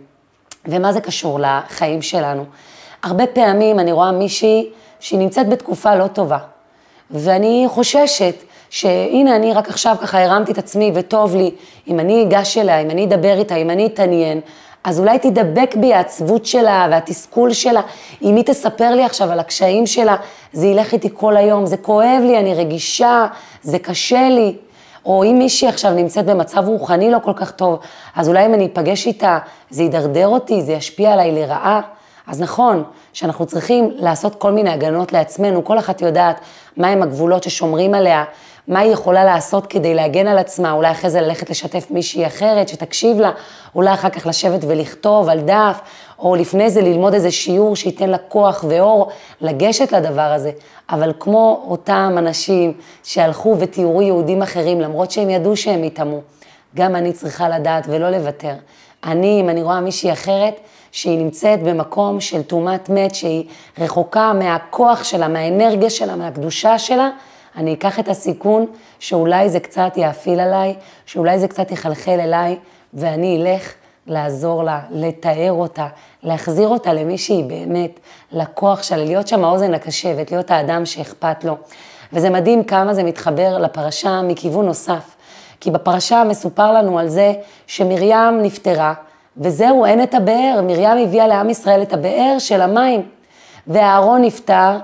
ומה 0.65 0.93
זה 0.93 1.01
קשור 1.01 1.39
לחיים 1.39 2.01
שלנו? 2.01 2.45
הרבה 3.03 3.27
פעמים 3.27 3.79
אני 3.79 3.91
רואה 3.91 4.11
מישהי 4.11 4.69
שהיא 4.99 5.19
נמצאת 5.19 5.49
בתקופה 5.49 5.95
לא 5.95 6.07
טובה, 6.07 6.39
ואני 7.11 7.65
חוששת 7.67 8.35
שהנה 8.69 9.35
אני 9.35 9.53
רק 9.53 9.69
עכשיו 9.69 9.95
ככה 10.01 10.23
הרמתי 10.23 10.51
את 10.51 10.57
עצמי 10.57 10.91
וטוב 10.93 11.35
לי, 11.35 11.51
אם 11.87 11.99
אני 11.99 12.23
אגש 12.23 12.57
אליה, 12.57 12.79
אם 12.79 12.89
אני 12.89 13.05
אדבר 13.05 13.39
איתה, 13.39 13.55
אם 13.55 13.69
אני 13.69 13.85
אתעניין, 13.85 14.41
אז 14.83 14.99
אולי 14.99 15.19
תדבק 15.19 15.75
בי 15.75 15.93
העצבות 15.93 16.45
שלה 16.45 16.87
והתסכול 16.91 17.53
שלה. 17.53 17.81
אם 18.21 18.35
היא 18.35 18.43
תספר 18.43 18.95
לי 18.95 19.03
עכשיו 19.03 19.31
על 19.31 19.39
הקשיים 19.39 19.87
שלה, 19.87 20.15
זה 20.53 20.67
ילך 20.67 20.93
איתי 20.93 21.09
כל 21.13 21.37
היום, 21.37 21.65
זה 21.65 21.77
כואב 21.77 22.21
לי, 22.21 22.39
אני 22.39 22.53
רגישה, 22.53 23.25
זה 23.61 23.79
קשה 23.79 24.29
לי. 24.29 24.55
או 25.05 25.23
אם 25.23 25.37
מישהי 25.37 25.67
עכשיו 25.67 25.93
נמצאת 25.93 26.25
במצב 26.25 26.63
רוחני 26.67 27.11
לא 27.11 27.17
כל 27.23 27.33
כך 27.35 27.51
טוב, 27.51 27.79
אז 28.15 28.29
אולי 28.29 28.45
אם 28.45 28.53
אני 28.53 28.65
אפגש 28.73 29.07
איתה, 29.07 29.37
זה 29.69 29.83
ידרדר 29.83 30.27
אותי, 30.27 30.61
זה 30.61 30.73
ישפיע 30.73 31.13
עליי 31.13 31.31
לרעה. 31.31 31.81
אז 32.27 32.41
נכון 32.41 32.83
שאנחנו 33.13 33.45
צריכים 33.45 33.91
לעשות 33.95 34.35
כל 34.35 34.51
מיני 34.51 34.69
הגנות 34.69 35.13
לעצמנו, 35.13 35.63
כל 35.63 35.79
אחת 35.79 36.01
יודעת 36.01 36.39
מהם 36.77 37.03
הגבולות 37.03 37.43
ששומרים 37.43 37.93
עליה, 37.93 38.23
מה 38.67 38.79
היא 38.79 38.91
יכולה 38.91 39.25
לעשות 39.25 39.67
כדי 39.67 39.93
להגן 39.93 40.27
על 40.27 40.37
עצמה, 40.37 40.71
אולי 40.71 40.91
אחרי 40.91 41.09
זה 41.09 41.21
ללכת 41.21 41.49
לשתף 41.49 41.87
מישהי 41.91 42.27
אחרת 42.27 42.69
שתקשיב 42.69 43.19
לה, 43.19 43.31
אולי 43.75 43.93
אחר 43.93 44.09
כך 44.09 44.27
לשבת 44.27 44.59
ולכתוב 44.67 45.29
על 45.29 45.39
דף, 45.39 45.79
או 46.19 46.35
לפני 46.35 46.69
זה 46.69 46.81
ללמוד 46.81 47.13
איזה 47.13 47.31
שיעור 47.31 47.75
שייתן 47.75 48.09
לה 48.09 48.17
כוח 48.17 48.65
ואור 48.67 49.11
לגשת 49.41 49.91
לדבר 49.91 50.21
הזה. 50.21 50.51
אבל 50.89 51.13
כמו 51.19 51.65
אותם 51.67 52.15
אנשים 52.17 52.73
שהלכו 53.03 53.55
ותיארו 53.59 54.01
יהודים 54.01 54.41
אחרים, 54.41 54.81
למרות 54.81 55.11
שהם 55.11 55.29
ידעו 55.29 55.57
שהם 55.57 55.83
יטמעו, 55.83 56.21
גם 56.75 56.95
אני 56.95 57.13
צריכה 57.13 57.49
לדעת 57.49 57.85
ולא 57.87 58.09
לוותר. 58.09 58.53
אני, 59.03 59.41
אם 59.41 59.49
אני 59.49 59.63
רואה 59.63 59.79
מישהי 59.79 60.11
אחרת, 60.11 60.59
שהיא 60.91 61.19
נמצאת 61.19 61.63
במקום 61.63 62.21
של 62.21 62.43
טומאת 62.43 62.89
מת, 62.89 63.15
שהיא 63.15 63.43
רחוקה 63.77 64.33
מהכוח 64.33 65.03
שלה, 65.03 65.27
מהאנרגיה 65.27 65.89
שלה, 65.89 66.15
מהקדושה 66.15 66.79
שלה, 66.79 67.09
אני 67.55 67.73
אקח 67.73 67.99
את 67.99 68.07
הסיכון 68.07 68.65
שאולי 68.99 69.49
זה 69.49 69.59
קצת 69.59 69.93
יאפיל 69.95 70.39
עליי, 70.39 70.75
שאולי 71.05 71.39
זה 71.39 71.47
קצת 71.47 71.71
יחלחל 71.71 72.19
אליי, 72.19 72.57
ואני 72.93 73.37
אלך 73.37 73.73
לעזור 74.07 74.63
לה, 74.63 74.81
לתאר 74.91 75.51
אותה, 75.51 75.87
להחזיר 76.23 76.67
אותה 76.67 76.93
למי 76.93 77.17
שהיא 77.17 77.43
באמת, 77.43 77.99
לכוח 78.31 78.83
שלה, 78.83 79.03
להיות 79.05 79.27
שם 79.27 79.43
האוזן 79.43 79.73
הקשבת, 79.73 80.31
להיות 80.31 80.51
האדם 80.51 80.85
שאכפת 80.85 81.43
לו. 81.43 81.57
וזה 82.13 82.29
מדהים 82.29 82.63
כמה 82.63 82.93
זה 82.93 83.03
מתחבר 83.03 83.57
לפרשה 83.57 84.21
מכיוון 84.21 84.65
נוסף. 84.65 85.15
כי 85.59 85.71
בפרשה 85.71 86.23
מסופר 86.23 86.71
לנו 86.71 86.99
על 86.99 87.07
זה 87.07 87.33
שמרים 87.67 88.41
נפטרה, 88.41 88.93
וזהו, 89.37 89.85
אין 89.85 90.03
את 90.03 90.13
הבאר. 90.13 90.61
מרים 90.63 91.07
הביאה 91.07 91.27
לעם 91.27 91.49
ישראל 91.49 91.81
את 91.81 91.93
הבאר 91.93 92.35
של 92.39 92.61
המים. 92.61 93.01
ואהרון 93.67 94.21
נפטר, 94.21 94.77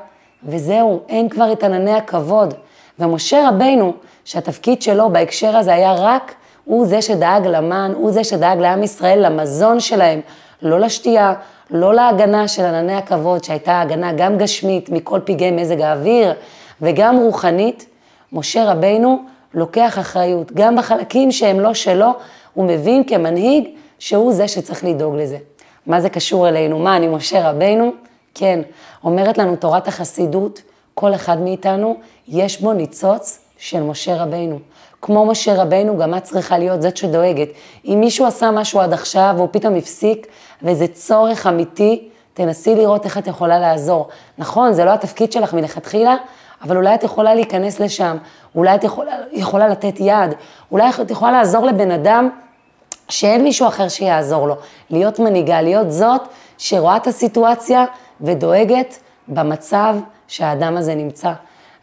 וזהו, 0.46 1.00
אין 1.10 1.30
כבר 1.30 1.52
את 1.52 1.64
ענני 1.64 1.94
הכבוד. 1.94 2.54
ומשה 3.00 3.50
רבינו, 3.50 3.94
שהתפקיד 4.26 4.82
שלו 4.82 5.10
בהקשר 5.10 5.58
הזה 5.58 5.74
היה 5.74 5.94
רק, 5.94 6.34
הוא 6.66 6.86
זה 6.86 7.02
שדאג 7.02 7.48
למן, 7.48 7.92
הוא 7.96 8.12
זה 8.12 8.24
שדאג 8.24 8.60
לעם 8.60 8.84
ישראל, 8.84 9.26
למזון 9.26 9.80
שלהם, 9.80 10.22
לא 10.62 10.80
לשתייה, 10.80 11.34
לא 11.72 11.94
להגנה 11.94 12.48
של 12.48 12.64
ענני 12.66 12.94
הכבוד, 12.94 13.44
שהייתה 13.44 13.82
הגנה 13.82 14.14
גם 14.14 14.38
גשמית 14.38 14.90
מכל 14.90 15.20
פגעי 15.26 15.52
מזג 15.52 15.82
האוויר, 15.82 16.34
וגם 16.82 17.18
רוחנית. 17.18 17.86
משה 18.34 18.72
רבינו 18.72 19.24
לוקח 19.54 20.00
אחריות, 20.00 20.52
גם 20.52 20.76
בחלקים 20.76 21.32
שהם 21.32 21.60
לא 21.60 21.74
שלו, 21.74 22.10
הוא 22.54 22.66
מבין 22.66 23.04
כמנהיג 23.04 23.68
שהוא 24.00 24.34
זה 24.34 24.48
שצריך 24.48 24.84
לדאוג 24.84 25.16
לזה. 25.16 25.38
מה 25.86 26.02
זה 26.02 26.10
קשור 26.10 26.48
אלינו? 26.48 26.80
מה, 26.80 26.96
אני 26.96 27.08
משה 27.08 27.50
רבינו? 27.50 27.92
כן, 28.36 28.62
אומרת 29.04 29.38
לנו 29.38 29.56
תורת 29.56 29.88
החסידות, 29.88 30.62
כל 30.96 31.16
אחד 31.16 31.40
מאיתנו, 31.40 31.96
יש 32.28 32.62
בו 32.62 32.74
ניצוץ 32.74 33.40
של 33.58 33.84
משה 33.84 34.24
רבינו. 34.24 34.60
כמו 35.02 35.26
משה 35.26 35.62
רבינו, 35.62 35.98
גם 35.98 36.18
את 36.18 36.24
צריכה 36.24 36.58
להיות 36.58 36.82
זאת 36.82 36.98
שדואגת. 36.98 37.48
אם 37.86 37.98
מישהו 38.00 38.26
עשה 38.26 38.52
משהו 38.52 38.80
עד 38.80 38.94
עכשיו 38.94 39.34
והוא 39.38 39.48
פתאום 39.52 39.76
הפסיק, 39.76 40.28
וזה 40.64 40.88
צורך 40.88 41.48
אמיתי, 41.48 42.10
תנסי 42.34 42.76
לראות 42.76 43.06
איך 43.06 43.18
את 43.18 43.28
יכולה 43.28 43.60
לעזור. 43.60 44.08
נכון, 44.38 44.74
זה 44.74 44.86
לא 44.86 44.94
התפקיד 44.94 45.32
שלך 45.32 45.54
מלכתחילה, 45.54 46.16
אבל 46.64 46.78
אולי 46.78 46.96
את 46.96 47.04
יכולה 47.04 47.36
להיכנס 47.36 47.80
לשם, 47.80 48.18
אולי 48.56 48.76
את 48.76 48.84
יכולה, 48.84 49.12
יכולה 49.32 49.68
לתת 49.68 50.00
יד, 50.00 50.34
אולי 50.72 50.90
את 51.02 51.12
יכולה 51.12 51.32
לעזור 51.32 51.66
לבן 51.66 51.92
אדם 51.92 52.30
שאין 53.10 53.44
מישהו 53.44 53.68
אחר 53.68 53.88
שיעזור 53.88 54.48
לו. 54.48 54.56
להיות 54.90 55.20
מנהיגה, 55.20 55.62
להיות 55.62 55.92
זאת 55.92 56.22
שרואה 56.58 56.98
את 56.98 57.08
הסיטואציה 57.08 57.86
ודואגת 58.24 59.00
במצב 59.28 59.96
שהאדם 60.28 60.78
הזה 60.78 60.96
נמצא. 60.96 61.32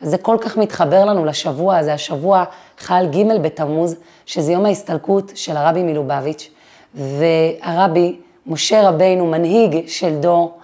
זה 0.01 0.19
כל 0.19 0.37
כך 0.41 0.57
מתחבר 0.57 1.05
לנו 1.05 1.25
לשבוע 1.25 1.77
הזה, 1.77 1.95
השבוע 1.95 2.45
חל 2.79 3.07
ג' 3.07 3.43
בתמוז, 3.43 3.97
שזה 4.27 4.53
יום 4.53 4.67
ההסתלקות 4.67 5.33
של 5.35 5.57
הרבי 5.57 5.83
מלובביץ', 5.83 6.51
והרבי 6.95 8.17
משה 8.47 8.89
רבינו, 8.89 9.27
מנהיג 9.27 9.89
של 9.89 10.17
דור, 10.17 10.59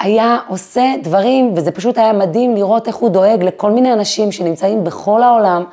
היה 0.00 0.38
עושה 0.48 0.94
דברים, 1.02 1.52
וזה 1.56 1.70
פשוט 1.70 1.98
היה 1.98 2.12
מדהים 2.12 2.54
לראות 2.54 2.88
איך 2.88 2.96
הוא 2.96 3.10
דואג 3.10 3.42
לכל 3.42 3.70
מיני 3.70 3.92
אנשים 3.92 4.32
שנמצאים 4.32 4.84
בכל 4.84 5.22
העולם, 5.22 5.64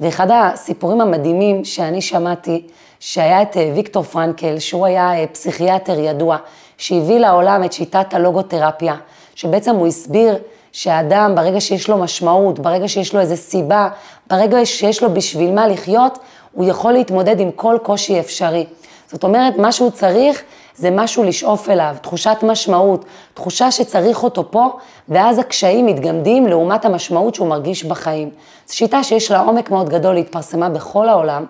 ואחד 0.00 0.26
הסיפורים 0.30 1.00
המדהימים 1.00 1.64
שאני 1.64 2.00
שמעתי, 2.00 2.66
שהיה 3.00 3.42
את 3.42 3.56
אה, 3.56 3.72
ויקטור 3.74 4.02
פרנקל, 4.02 4.58
שהוא 4.58 4.86
היה 4.86 5.20
אה, 5.20 5.26
פסיכיאטר 5.26 5.98
ידוע, 5.98 6.36
שהביא 6.78 7.18
לעולם 7.18 7.64
את 7.64 7.72
שיטת 7.72 8.14
הלוגותרפיה, 8.14 8.94
שבעצם 9.34 9.74
הוא 9.74 9.86
הסביר 9.86 10.38
שהאדם, 10.72 11.34
ברגע 11.34 11.60
שיש 11.60 11.88
לו 11.88 11.98
משמעות, 11.98 12.58
ברגע 12.58 12.88
שיש 12.88 13.14
לו 13.14 13.20
איזו 13.20 13.36
סיבה, 13.36 13.88
ברגע 14.30 14.66
שיש 14.66 15.02
לו 15.02 15.14
בשביל 15.14 15.50
מה 15.50 15.66
לחיות, 15.66 16.18
הוא 16.52 16.64
יכול 16.64 16.92
להתמודד 16.92 17.40
עם 17.40 17.50
כל 17.50 17.78
קושי 17.82 18.20
אפשרי. 18.20 18.66
זאת 19.12 19.24
אומרת, 19.24 19.56
מה 19.56 19.72
שהוא 19.72 19.90
צריך 19.90 20.42
זה 20.76 20.90
משהו 20.90 21.24
לשאוף 21.24 21.68
אליו, 21.68 21.96
תחושת 22.02 22.36
משמעות, 22.42 23.04
תחושה 23.34 23.70
שצריך 23.70 24.24
אותו 24.24 24.50
פה, 24.50 24.66
ואז 25.08 25.38
הקשיים 25.38 25.86
מתגמדים 25.86 26.46
לעומת 26.46 26.84
המשמעות 26.84 27.34
שהוא 27.34 27.48
מרגיש 27.48 27.84
בחיים. 27.84 28.30
זו 28.66 28.76
שיטה 28.76 29.02
שיש 29.02 29.30
לה 29.30 29.40
עומק 29.40 29.70
מאוד 29.70 29.88
גדול, 29.88 30.16
התפרסמה 30.16 30.68
בכל 30.68 31.08
העולם, 31.08 31.44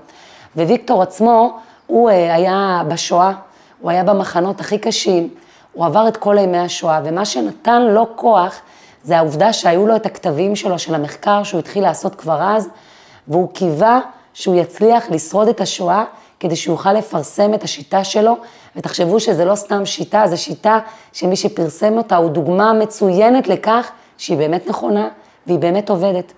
וויקטור 0.56 1.02
עצמו, 1.02 1.58
הוא 1.86 2.10
אה, 2.10 2.34
היה 2.34 2.82
בשואה, 2.88 3.32
הוא 3.80 3.90
היה 3.90 4.04
במחנות 4.04 4.60
הכי 4.60 4.78
קשים, 4.78 5.28
הוא 5.72 5.86
עבר 5.86 6.08
את 6.08 6.16
כל 6.16 6.36
ימי 6.38 6.58
השואה, 6.58 7.00
ומה 7.04 7.24
שנתן 7.24 7.82
לו 7.82 8.16
כוח, 8.16 8.60
זה 9.04 9.18
העובדה 9.18 9.52
שהיו 9.52 9.86
לו 9.86 9.96
את 9.96 10.06
הכתבים 10.06 10.56
שלו, 10.56 10.78
של 10.78 10.94
המחקר 10.94 11.42
שהוא 11.42 11.58
התחיל 11.58 11.82
לעשות 11.82 12.14
כבר 12.14 12.42
אז, 12.42 12.68
והוא 13.28 13.48
קיווה 13.52 14.00
שהוא 14.34 14.54
יצליח 14.54 15.10
לשרוד 15.10 15.48
את 15.48 15.60
השואה, 15.60 16.04
כדי 16.40 16.56
שהוא 16.56 16.72
יוכל 16.74 16.92
לפרסם 16.92 17.54
את 17.54 17.64
השיטה 17.64 18.04
שלו, 18.04 18.36
ותחשבו 18.76 19.20
שזה 19.20 19.44
לא 19.44 19.54
סתם 19.54 19.86
שיטה, 19.86 20.26
זו 20.26 20.42
שיטה 20.42 20.78
שמי 21.12 21.36
שפרסם 21.36 21.98
אותה 21.98 22.16
הוא 22.16 22.30
דוגמה 22.30 22.72
מצוינת 22.72 23.48
לכך 23.48 23.90
שהיא 24.18 24.36
באמת 24.36 24.68
נכונה 24.68 25.08
והיא 25.46 25.58
באמת 25.58 25.90
עובדת. 25.90 26.32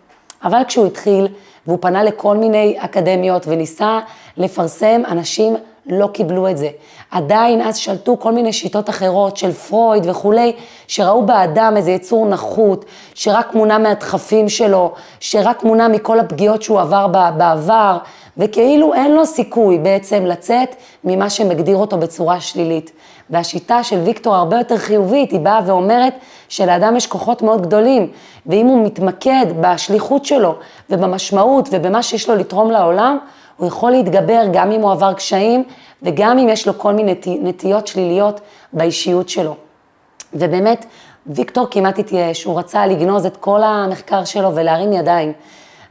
אבל 0.44 0.62
כשהוא 0.68 0.86
התחיל, 0.86 1.28
והוא 1.66 1.78
פנה 1.80 2.04
לכל 2.04 2.36
מיני 2.36 2.76
אקדמיות 2.78 3.46
וניסה 3.46 4.00
לפרסם, 4.36 5.02
אנשים 5.08 5.56
לא 5.86 6.06
קיבלו 6.06 6.48
את 6.48 6.58
זה. 6.58 6.68
עדיין 7.10 7.60
אז 7.60 7.76
שלטו 7.76 8.18
כל 8.18 8.32
מיני 8.32 8.52
שיטות 8.52 8.90
אחרות 8.90 9.36
של 9.36 9.52
פרויד 9.52 10.06
וכולי, 10.06 10.52
שראו 10.86 11.26
באדם 11.26 11.74
איזה 11.76 11.90
יצור 11.90 12.26
נחות, 12.26 12.84
שרק 13.14 13.54
מונע 13.54 13.78
מהדחפים 13.78 14.48
שלו, 14.48 14.92
שרק 15.20 15.64
מונע 15.64 15.88
מכל 15.88 16.20
הפגיעות 16.20 16.62
שהוא 16.62 16.80
עבר 16.80 17.06
בעבר, 17.36 17.98
וכאילו 18.38 18.94
אין 18.94 19.14
לו 19.14 19.26
סיכוי 19.26 19.78
בעצם 19.78 20.26
לצאת 20.26 20.74
ממה 21.04 21.30
שמגדיר 21.30 21.76
אותו 21.76 21.98
בצורה 21.98 22.40
שלילית. 22.40 22.90
והשיטה 23.30 23.82
של 23.82 23.98
ויקטור 23.98 24.34
הרבה 24.34 24.58
יותר 24.58 24.76
חיובית, 24.76 25.30
היא 25.30 25.40
באה 25.40 25.60
ואומרת 25.66 26.14
שלאדם 26.48 26.96
יש 26.96 27.06
כוחות 27.06 27.42
מאוד 27.42 27.62
גדולים, 27.62 28.10
ואם 28.46 28.66
הוא 28.66 28.86
מתמקד 28.86 29.46
בשליחות 29.60 30.24
שלו 30.24 30.54
ובמשמעות 30.90 31.68
ובמה 31.72 32.02
שיש 32.02 32.28
לו 32.28 32.36
לתרום 32.36 32.70
לעולם, 32.70 33.18
הוא 33.60 33.68
יכול 33.68 33.90
להתגבר 33.90 34.42
גם 34.52 34.72
אם 34.72 34.80
הוא 34.80 34.92
עבר 34.92 35.12
קשיים 35.12 35.64
וגם 36.02 36.38
אם 36.38 36.48
יש 36.48 36.66
לו 36.66 36.78
כל 36.78 36.92
מיני 36.92 37.14
נטיות 37.42 37.86
שליליות 37.86 38.40
באישיות 38.72 39.28
שלו. 39.28 39.54
ובאמת, 40.34 40.86
ויקטור 41.26 41.66
כמעט 41.70 41.98
התייאש, 41.98 42.44
הוא 42.44 42.58
רצה 42.58 42.86
לגנוז 42.86 43.26
את 43.26 43.36
כל 43.36 43.62
המחקר 43.62 44.24
שלו 44.24 44.54
ולהרים 44.54 44.92
ידיים. 44.92 45.32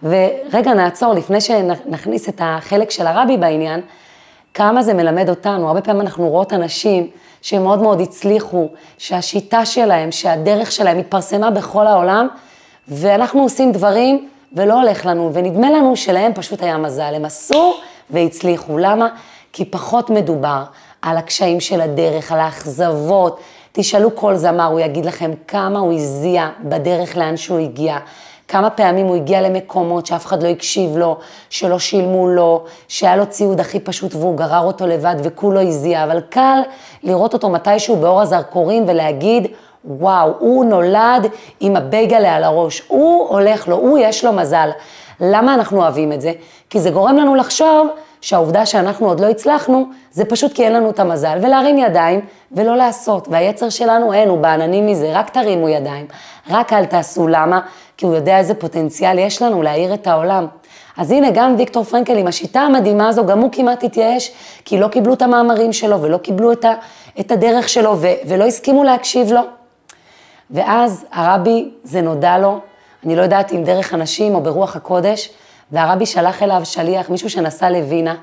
ורגע 0.03 0.73
נעצור 0.73 1.13
לפני 1.13 1.41
שנכניס 1.41 2.29
את 2.29 2.41
החלק 2.43 2.91
של 2.91 3.08
הרבי 3.08 3.38
בעניין, 3.38 3.82
כמה 4.53 4.84
זה 4.84 4.93
מלמד 4.93 5.29
אותנו, 5.29 5.67
הרבה 5.67 5.82
פעמים 5.82 6.01
אנחנו 6.01 6.29
רואות 6.29 6.53
אנשים 6.53 7.08
שמאוד 7.41 7.82
מאוד 7.82 8.01
הצליחו, 8.01 8.69
שהשיטה 8.97 9.65
שלהם, 9.65 10.12
שהדרך 10.12 10.71
שלהם 10.71 10.97
התפרסמה 10.97 11.51
בכל 11.51 11.88
העולם, 11.88 12.27
ואנחנו 12.88 13.41
עושים 13.41 13.71
דברים 13.71 14.29
ולא 14.53 14.81
הולך 14.81 15.05
לנו, 15.05 15.31
ונדמה 15.33 15.71
לנו 15.71 15.95
שלהם 15.95 16.33
פשוט 16.33 16.63
היה 16.63 16.77
מזל, 16.77 17.13
הם 17.15 17.25
עשו 17.25 17.73
והצליחו. 18.09 18.77
למה? 18.77 19.07
כי 19.53 19.65
פחות 19.65 20.09
מדובר 20.09 20.63
על 21.01 21.17
הקשיים 21.17 21.59
של 21.59 21.81
הדרך, 21.81 22.31
על 22.31 22.39
האכזבות. 22.39 23.39
תשאלו 23.71 24.15
כל 24.15 24.35
זמר, 24.35 24.65
הוא 24.65 24.79
יגיד 24.79 25.05
לכם 25.05 25.31
כמה 25.47 25.79
הוא 25.79 25.93
הזיע 25.93 26.49
בדרך 26.63 27.17
לאן 27.17 27.38
שהוא 27.38 27.59
הגיע. 27.59 27.97
כמה 28.47 28.69
פעמים 28.69 29.05
הוא 29.05 29.15
הגיע 29.15 29.41
למקומות 29.41 30.05
שאף 30.05 30.25
אחד 30.25 30.43
לא 30.43 30.47
הקשיב 30.47 30.97
לו, 30.97 31.17
שלא 31.49 31.79
שילמו 31.79 32.27
לו, 32.27 32.63
שהיה 32.88 33.15
לו 33.15 33.25
ציוד 33.25 33.59
הכי 33.59 33.79
פשוט 33.79 34.15
והוא 34.15 34.38
גרר 34.38 34.62
אותו 34.62 34.88
לבד 34.88 35.15
וכולו 35.23 35.62
הזיע, 35.62 36.03
אבל 36.03 36.19
קל 36.29 36.59
לראות 37.03 37.33
אותו 37.33 37.49
מתישהו 37.49 37.95
באור 37.95 38.21
הזרקורים 38.21 38.85
ולהגיד, 38.88 39.47
וואו, 39.85 40.33
הוא 40.39 40.65
נולד 40.65 41.27
עם 41.59 41.75
הבייגלה 41.75 42.35
על 42.35 42.43
הראש, 42.43 42.81
הוא 42.87 43.27
הולך 43.29 43.67
לו, 43.67 43.75
הוא 43.75 43.99
יש 44.01 44.25
לו 44.25 44.33
מזל. 44.33 44.69
למה 45.19 45.53
אנחנו 45.53 45.81
אוהבים 45.81 46.11
את 46.11 46.21
זה? 46.21 46.31
כי 46.69 46.79
זה 46.79 46.89
גורם 46.89 47.17
לנו 47.17 47.35
לחשוב 47.35 47.87
שהעובדה 48.21 48.65
שאנחנו 48.65 49.07
עוד 49.07 49.19
לא 49.19 49.29
הצלחנו, 49.29 49.85
זה 50.11 50.25
פשוט 50.25 50.53
כי 50.53 50.63
אין 50.63 50.73
לנו 50.73 50.89
את 50.89 50.99
המזל, 50.99 51.37
ולהרים 51.41 51.77
ידיים 51.77 52.21
ולא 52.51 52.77
לעשות. 52.77 53.27
והיצר 53.31 53.69
שלנו 53.69 54.13
אין, 54.13 54.29
הוא 54.29 54.39
בעננים 54.39 54.87
מזה, 54.87 55.11
רק 55.13 55.29
תרימו 55.29 55.69
ידיים, 55.69 56.05
רק 56.49 56.73
אל 56.73 56.85
תעשו. 56.85 57.27
למה? 57.27 57.59
כי 57.97 58.05
הוא 58.05 58.15
יודע 58.15 58.37
איזה 58.37 58.53
פוטנציאל 58.53 59.19
יש 59.19 59.41
לנו 59.41 59.61
להאיר 59.61 59.93
את 59.93 60.07
העולם. 60.07 60.47
אז 60.97 61.11
הנה, 61.11 61.31
גם 61.31 61.55
ויקטור 61.57 61.83
פרנקל 61.83 62.17
עם 62.17 62.27
השיטה 62.27 62.59
המדהימה 62.59 63.07
הזו, 63.07 63.25
גם 63.25 63.39
הוא 63.39 63.49
כמעט 63.51 63.83
התייאש, 63.83 64.31
כי 64.65 64.79
לא 64.79 64.87
קיבלו 64.87 65.13
את 65.13 65.21
המאמרים 65.21 65.73
שלו 65.73 66.01
ולא 66.01 66.17
קיבלו 66.17 66.51
את, 66.51 66.65
ה, 66.65 66.73
את 67.19 67.31
הדרך 67.31 67.69
שלו 67.69 67.97
ו, 68.01 68.07
ולא 68.27 68.45
הסכימו 68.45 68.83
להקשיב 68.83 69.31
לו. 69.31 69.59
ואז 70.51 71.05
הרבי, 71.12 71.69
זה 71.83 72.01
נודע 72.01 72.38
לו, 72.38 72.59
אני 73.05 73.15
לא 73.15 73.21
יודעת 73.21 73.51
אם 73.51 73.63
דרך 73.63 73.93
אנשים 73.93 74.35
או 74.35 74.41
ברוח 74.41 74.75
הקודש, 74.75 75.29
והרבי 75.71 76.05
שלח 76.05 76.43
אליו 76.43 76.62
שליח, 76.63 77.09
מישהו 77.09 77.29
שנסע 77.29 77.69
לווינה, 77.69 78.15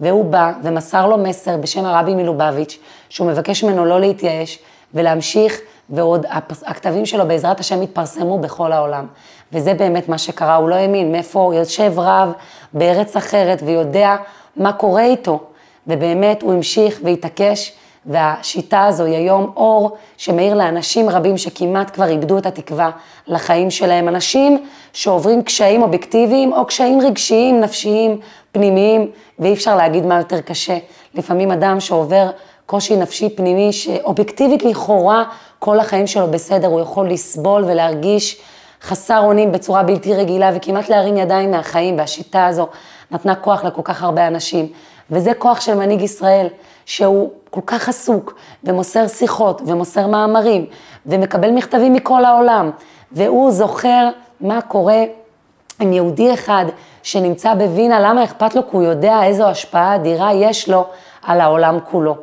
והוא 0.00 0.24
בא 0.24 0.52
ומסר 0.62 1.06
לו 1.06 1.18
מסר 1.18 1.56
בשם 1.56 1.84
הרבי 1.84 2.14
מלובביץ', 2.14 2.78
שהוא 3.08 3.30
מבקש 3.30 3.64
ממנו 3.64 3.84
לא 3.84 4.00
להתייאש 4.00 4.58
ולהמשיך, 4.94 5.60
ועוד 5.90 6.26
הכתבים 6.66 7.06
שלו 7.06 7.28
בעזרת 7.28 7.60
השם 7.60 7.80
התפרסמו 7.80 8.38
בכל 8.38 8.72
העולם. 8.72 9.06
וזה 9.52 9.74
באמת 9.74 10.08
מה 10.08 10.18
שקרה, 10.18 10.54
הוא 10.54 10.68
לא 10.68 10.74
האמין 10.74 11.12
מאיפה 11.12 11.52
יושב 11.54 11.92
רב 11.96 12.32
בארץ 12.72 13.16
אחרת 13.16 13.62
ויודע 13.66 14.16
מה 14.56 14.72
קורה 14.72 15.04
איתו. 15.04 15.40
ובאמת 15.86 16.42
הוא 16.42 16.52
המשיך 16.52 17.00
והתעקש, 17.04 17.72
והשיטה 18.06 18.84
הזו 18.84 19.04
היא 19.04 19.16
היום 19.16 19.52
אור 19.56 19.96
שמאיר 20.16 20.54
לאנשים 20.54 21.10
רבים 21.10 21.38
שכמעט 21.38 21.94
כבר 21.94 22.08
איבדו 22.08 22.38
את 22.38 22.46
התקווה 22.46 22.90
לחיים 23.26 23.70
שלהם. 23.70 24.08
אנשים 24.08 24.66
שעוברים 24.92 25.42
קשיים 25.42 25.82
אובייקטיביים 25.82 26.52
או 26.52 26.66
קשיים 26.66 27.00
רגשיים, 27.00 27.60
נפשיים, 27.60 28.20
פנימיים, 28.52 29.10
ואי 29.38 29.52
אפשר 29.52 29.76
להגיד 29.76 30.06
מה 30.06 30.18
יותר 30.18 30.40
קשה. 30.40 30.78
לפעמים 31.14 31.50
אדם 31.50 31.80
שעובר 31.80 32.30
קושי 32.66 32.96
נפשי 32.96 33.36
פנימי, 33.36 33.72
שאובייקטיבית 33.72 34.62
לכאורה 34.62 35.24
כל 35.58 35.80
החיים 35.80 36.06
שלו 36.06 36.30
בסדר, 36.30 36.68
הוא 36.68 36.80
יכול 36.80 37.10
לסבול 37.10 37.64
ולהרגיש 37.64 38.40
חסר 38.82 39.18
אונים 39.18 39.52
בצורה 39.52 39.82
בלתי 39.82 40.14
רגילה 40.14 40.50
וכמעט 40.54 40.88
להרים 40.88 41.16
ידיים 41.16 41.50
מהחיים, 41.50 41.98
והשיטה 41.98 42.46
הזו 42.46 42.66
נתנה 43.10 43.34
כוח 43.34 43.64
לכל 43.64 43.82
כך 43.84 44.02
הרבה 44.02 44.26
אנשים. 44.26 44.68
וזה 45.10 45.34
כוח 45.34 45.60
של 45.60 45.74
מנהיג 45.74 46.02
ישראל, 46.02 46.46
שהוא 46.90 47.30
כל 47.50 47.60
כך 47.66 47.88
עסוק, 47.88 48.34
ומוסר 48.64 49.08
שיחות, 49.08 49.62
ומוסר 49.66 50.06
מאמרים, 50.06 50.66
ומקבל 51.06 51.50
מכתבים 51.50 51.92
מכל 51.92 52.24
העולם, 52.24 52.70
והוא 53.12 53.50
זוכר 53.50 54.08
מה 54.40 54.60
קורה 54.60 55.04
עם 55.80 55.92
יהודי 55.92 56.34
אחד 56.34 56.64
שנמצא 57.02 57.54
בווינה, 57.54 58.00
למה 58.00 58.24
אכפת 58.24 58.54
לו? 58.54 58.70
כי 58.70 58.76
הוא 58.76 58.82
יודע 58.82 59.24
איזו 59.24 59.48
השפעה 59.48 59.94
אדירה 59.94 60.34
יש 60.34 60.68
לו 60.68 60.86
על 61.22 61.40
העולם 61.40 61.78
כולו. 61.90 62.16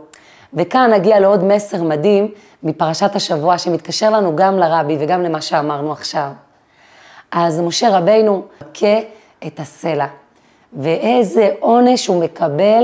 וכאן 0.53 0.93
נגיע 0.93 1.19
לעוד 1.19 1.43
מסר 1.43 1.83
מדהים 1.83 2.31
מפרשת 2.63 3.15
השבוע, 3.15 3.57
שמתקשר 3.57 4.09
לנו 4.09 4.35
גם 4.35 4.57
לרבי 4.57 4.97
וגם 4.99 5.23
למה 5.23 5.41
שאמרנו 5.41 5.91
עכשיו. 5.91 6.31
אז 7.31 7.59
משה 7.59 7.97
רבינו 7.97 8.43
מכה 8.61 8.97
את 9.47 9.59
הסלע. 9.59 10.07
ואיזה 10.73 11.49
עונש 11.59 12.07
הוא 12.07 12.23
מקבל, 12.23 12.83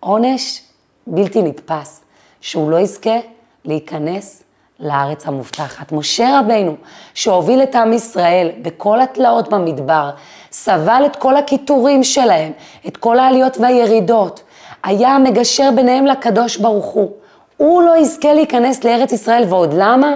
עונש 0.00 0.65
בלתי 1.06 1.42
נתפס, 1.42 2.00
שהוא 2.40 2.70
לא 2.70 2.76
יזכה 2.76 3.16
להיכנס 3.64 4.42
לארץ 4.80 5.26
המובטחת. 5.26 5.92
משה 5.92 6.40
רבינו, 6.40 6.74
שהוביל 7.14 7.62
את 7.62 7.74
עם 7.74 7.92
ישראל 7.92 8.50
בכל 8.62 9.00
התלאות 9.00 9.48
במדבר, 9.48 10.10
סבל 10.52 11.02
את 11.06 11.16
כל 11.16 11.36
הקיטורים 11.36 12.04
שלהם, 12.04 12.52
את 12.86 12.96
כל 12.96 13.18
העליות 13.18 13.58
והירידות, 13.58 14.42
היה 14.84 15.08
המגשר 15.08 15.70
ביניהם 15.74 16.06
לקדוש 16.06 16.56
ברוך 16.56 16.86
הוא. 16.86 17.10
הוא 17.56 17.82
לא 17.82 17.96
יזכה 17.96 18.34
להיכנס 18.34 18.84
לארץ 18.84 19.12
ישראל, 19.12 19.44
ועוד 19.48 19.74
למה? 19.74 20.14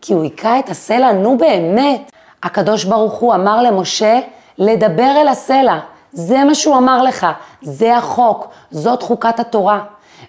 כי 0.00 0.12
הוא 0.12 0.22
היכה 0.22 0.58
את 0.58 0.68
הסלע, 0.68 1.12
נו 1.12 1.38
באמת. 1.38 2.12
הקדוש 2.42 2.84
ברוך 2.84 3.14
הוא 3.14 3.34
אמר 3.34 3.62
למשה 3.62 4.20
לדבר 4.58 5.12
אל 5.20 5.28
הסלע, 5.28 5.78
זה 6.12 6.44
מה 6.44 6.54
שהוא 6.54 6.76
אמר 6.76 7.02
לך, 7.02 7.26
זה 7.62 7.96
החוק, 7.96 8.48
זאת 8.70 9.02
חוקת 9.02 9.40
התורה. 9.40 9.80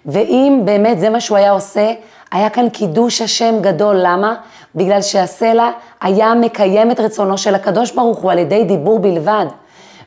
ואם 0.06 0.62
באמת 0.64 1.00
זה 1.00 1.10
מה 1.10 1.20
שהוא 1.20 1.38
היה 1.38 1.50
עושה, 1.50 1.92
היה 2.32 2.50
כאן 2.50 2.68
קידוש 2.68 3.22
השם 3.22 3.54
גדול, 3.60 3.96
למה? 3.98 4.34
בגלל 4.74 5.02
שהסלע 5.02 5.70
היה 6.00 6.34
מקיים 6.34 6.90
את 6.90 7.00
רצונו 7.00 7.38
של 7.38 7.54
הקדוש 7.54 7.92
ברוך 7.92 8.18
הוא 8.18 8.32
על 8.32 8.38
ידי 8.38 8.64
דיבור 8.64 8.98
בלבד. 8.98 9.46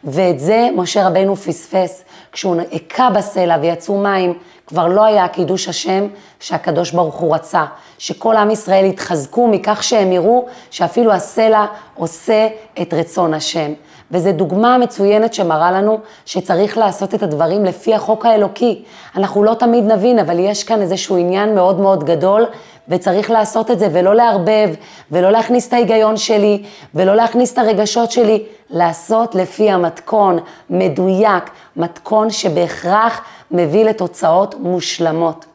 ואת 0.03 0.39
זה 0.39 0.69
משה 0.75 1.07
רבנו 1.07 1.36
פספס. 1.36 2.03
כשהוא 2.31 2.55
הכה 2.71 3.10
בסלע 3.10 3.57
ויצאו 3.62 3.97
מים, 3.97 4.33
כבר 4.67 4.88
לא 4.88 5.06
היה 5.06 5.27
קידוש 5.27 5.69
השם 5.69 6.08
שהקדוש 6.39 6.91
ברוך 6.91 7.15
הוא 7.15 7.36
רצה. 7.36 7.65
שכל 7.97 8.36
עם 8.36 8.51
ישראל 8.51 8.86
יתחזקו 8.86 9.47
מכך 9.47 9.84
שהם 9.84 10.12
יראו 10.12 10.45
שאפילו 10.71 11.12
הסלע 11.12 11.65
עושה 11.95 12.47
את 12.82 12.93
רצון 12.93 13.34
השם. 13.34 13.73
וזו 14.12 14.32
דוגמה 14.32 14.77
מצוינת 14.77 15.34
שמראה 15.34 15.71
לנו 15.71 15.99
שצריך 16.25 16.77
לעשות 16.77 17.15
את 17.15 17.23
הדברים 17.23 17.65
לפי 17.65 17.95
החוק 17.95 18.25
האלוקי. 18.25 18.84
אנחנו 19.15 19.43
לא 19.43 19.53
תמיד 19.53 19.84
נבין, 19.84 20.19
אבל 20.19 20.39
יש 20.39 20.63
כאן 20.63 20.82
איזשהו 20.82 21.17
עניין 21.17 21.56
מאוד 21.56 21.80
מאוד 21.80 22.03
גדול, 22.03 22.45
וצריך 22.89 23.32
לעשות 23.32 23.71
את 23.71 23.80
זה, 23.80 23.88
ולא 23.93 24.15
לערבב, 24.15 24.69
ולא 25.12 25.32
להכניס 25.32 25.67
את 25.67 25.73
ההיגיון 25.73 26.17
שלי, 26.17 26.63
ולא 26.95 27.15
להכניס 27.15 27.54
את 27.54 27.58
הרגשות 27.58 28.12
שלי, 28.12 28.43
לעשות 28.69 29.36
לפי 29.36 29.71
המתכון, 29.71 30.39
מדויק, 30.69 31.43
מתכון 31.76 32.30
שבהכרח 32.30 33.21
מביא 33.52 33.86
לתוצאות 33.86 34.56
מושלמות. 34.60 35.45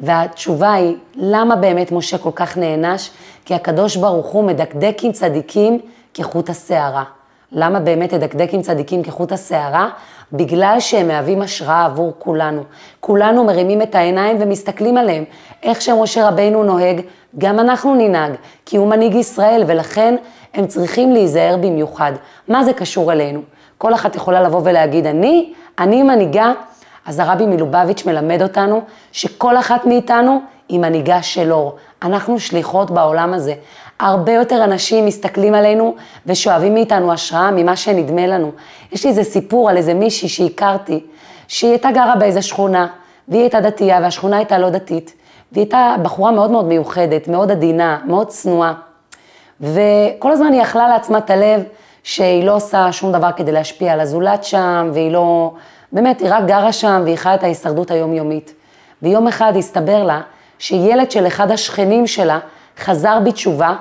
והתשובה 0.00 0.72
היא, 0.72 0.96
למה 1.14 1.56
באמת 1.56 1.92
משה 1.92 2.18
כל 2.18 2.30
כך 2.34 2.56
נענש? 2.56 3.10
כי 3.44 3.54
הקדוש 3.54 3.96
ברוך 3.96 4.26
הוא 4.26 4.44
מדקדק 4.44 4.98
עם 5.02 5.12
צדיקים 5.12 5.78
כחוט 6.14 6.50
השערה. 6.50 7.04
למה 7.52 7.80
באמת 7.80 8.12
לדקדק 8.12 8.48
עם 8.52 8.62
צדיקים 8.62 9.02
כחוט 9.02 9.32
השערה? 9.32 9.88
בגלל 10.32 10.76
שהם 10.80 11.08
מהווים 11.08 11.42
השראה 11.42 11.84
עבור 11.84 12.12
כולנו. 12.18 12.62
כולנו 13.00 13.44
מרימים 13.44 13.82
את 13.82 13.94
העיניים 13.94 14.36
ומסתכלים 14.40 14.96
עליהם. 14.96 15.24
איך 15.62 15.82
שמשה 15.82 16.28
רבינו 16.28 16.64
נוהג, 16.64 17.00
גם 17.38 17.60
אנחנו 17.60 17.94
ננהג, 17.94 18.32
כי 18.66 18.76
הוא 18.76 18.88
מנהיג 18.88 19.14
ישראל, 19.14 19.64
ולכן 19.66 20.16
הם 20.54 20.66
צריכים 20.66 21.12
להיזהר 21.12 21.56
במיוחד. 21.56 22.12
מה 22.48 22.64
זה 22.64 22.72
קשור 22.72 23.12
אלינו? 23.12 23.40
כל 23.78 23.94
אחת 23.94 24.16
יכולה 24.16 24.42
לבוא 24.42 24.60
ולהגיד, 24.64 25.06
אני, 25.06 25.52
אני 25.78 26.02
מנהיגה. 26.02 26.52
אז 27.06 27.18
הרבי 27.18 27.46
מלובביץ' 27.46 28.06
מלמד 28.06 28.42
אותנו 28.42 28.82
שכל 29.12 29.56
אחת 29.56 29.86
מאיתנו 29.86 30.40
היא 30.68 30.80
מנהיגה 30.80 31.22
של 31.22 31.52
אור. 31.52 31.76
אנחנו 32.02 32.40
שליחות 32.40 32.90
בעולם 32.90 33.34
הזה. 33.34 33.54
הרבה 34.00 34.32
יותר 34.32 34.64
אנשים 34.64 35.06
מסתכלים 35.06 35.54
עלינו 35.54 35.94
ושואבים 36.26 36.74
מאיתנו 36.74 37.12
השראה 37.12 37.50
ממה 37.50 37.76
שנדמה 37.76 38.26
לנו. 38.26 38.52
יש 38.92 39.04
לי 39.04 39.10
איזה 39.10 39.24
סיפור 39.24 39.70
על 39.70 39.76
איזה 39.76 39.94
מישהי 39.94 40.28
שהכרתי, 40.28 41.00
שהיא 41.48 41.70
הייתה 41.70 41.90
גרה 41.90 42.16
באיזה 42.16 42.42
שכונה, 42.42 42.86
והיא 43.28 43.40
הייתה 43.40 43.60
דתייה 43.60 43.98
והשכונה 44.02 44.36
הייתה 44.36 44.58
לא 44.58 44.70
דתית, 44.70 45.14
והיא 45.52 45.62
הייתה 45.62 45.94
בחורה 46.02 46.30
מאוד 46.30 46.50
מאוד 46.50 46.64
מיוחדת, 46.64 47.28
מאוד 47.28 47.50
עדינה, 47.50 47.98
מאוד 48.04 48.28
צנועה, 48.28 48.74
וכל 49.60 50.32
הזמן 50.32 50.52
היא 50.52 50.62
אכלה 50.62 50.88
לעצמה 50.88 51.18
את 51.18 51.30
הלב 51.30 51.62
שהיא 52.02 52.44
לא 52.44 52.56
עושה 52.56 52.92
שום 52.92 53.12
דבר 53.12 53.30
כדי 53.36 53.52
להשפיע 53.52 53.92
על 53.92 54.00
הזולת 54.00 54.44
שם, 54.44 54.90
והיא 54.92 55.12
לא, 55.12 55.52
באמת, 55.92 56.20
היא 56.20 56.28
רק 56.30 56.44
גרה 56.46 56.72
שם 56.72 57.00
והיא 57.04 57.16
חיה 57.16 57.34
את 57.34 57.42
ההישרדות 57.42 57.90
היומיומית. 57.90 58.54
ויום 59.02 59.28
אחד 59.28 59.52
הסתבר 59.56 60.04
לה 60.04 60.20
שילד 60.58 61.10
של 61.10 61.26
אחד 61.26 61.50
השכנים 61.50 62.06
שלה 62.06 62.38
חזר 62.78 63.18
בתשובה, 63.24 63.74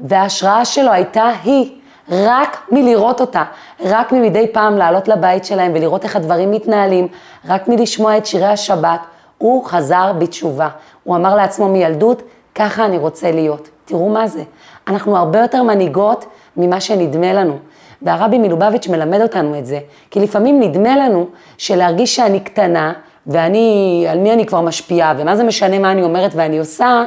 וההשראה 0.00 0.64
שלו 0.64 0.92
הייתה 0.92 1.30
היא, 1.44 1.70
רק 2.10 2.66
מלראות 2.70 3.20
אותה, 3.20 3.44
רק 3.84 4.12
ממדי 4.12 4.46
פעם 4.52 4.76
לעלות 4.76 5.08
לבית 5.08 5.44
שלהם 5.44 5.72
ולראות 5.74 6.04
איך 6.04 6.16
הדברים 6.16 6.50
מתנהלים, 6.50 7.08
רק 7.48 7.68
מלשמוע 7.68 8.16
את 8.16 8.26
שירי 8.26 8.46
השבת, 8.46 9.00
הוא 9.38 9.64
חזר 9.64 10.12
בתשובה. 10.18 10.68
הוא 11.04 11.16
אמר 11.16 11.34
לעצמו 11.34 11.68
מילדות, 11.68 12.22
ככה 12.54 12.84
אני 12.84 12.98
רוצה 12.98 13.32
להיות. 13.32 13.68
תראו 13.84 14.08
מה 14.08 14.26
זה. 14.28 14.42
אנחנו 14.88 15.16
הרבה 15.16 15.38
יותר 15.38 15.62
מנהיגות 15.62 16.24
ממה 16.56 16.80
שנדמה 16.80 17.32
לנו. 17.32 17.58
והרבי 18.02 18.38
מלובביץ' 18.38 18.88
מלמד 18.88 19.20
אותנו 19.20 19.58
את 19.58 19.66
זה, 19.66 19.78
כי 20.10 20.20
לפעמים 20.20 20.60
נדמה 20.60 20.96
לנו 20.96 21.26
שלהרגיש 21.58 22.16
שאני 22.16 22.40
קטנה, 22.40 22.92
ואני, 23.26 24.06
על 24.08 24.18
מי 24.18 24.32
אני 24.32 24.46
כבר 24.46 24.60
משפיעה, 24.60 25.14
ומה 25.18 25.36
זה 25.36 25.44
משנה 25.44 25.78
מה 25.78 25.92
אני 25.92 26.02
אומרת 26.02 26.30
ואני 26.34 26.58
עושה, 26.58 27.04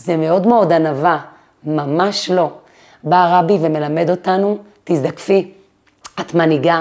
זה 0.00 0.16
מאוד 0.16 0.46
מאוד 0.46 0.72
ענווה, 0.72 1.18
ממש 1.64 2.30
לא. 2.30 2.50
בא 3.04 3.16
הרבי 3.16 3.58
ומלמד 3.60 4.10
אותנו, 4.10 4.58
תזדקפי, 4.84 5.50
את 6.20 6.34
מנהיגה, 6.34 6.80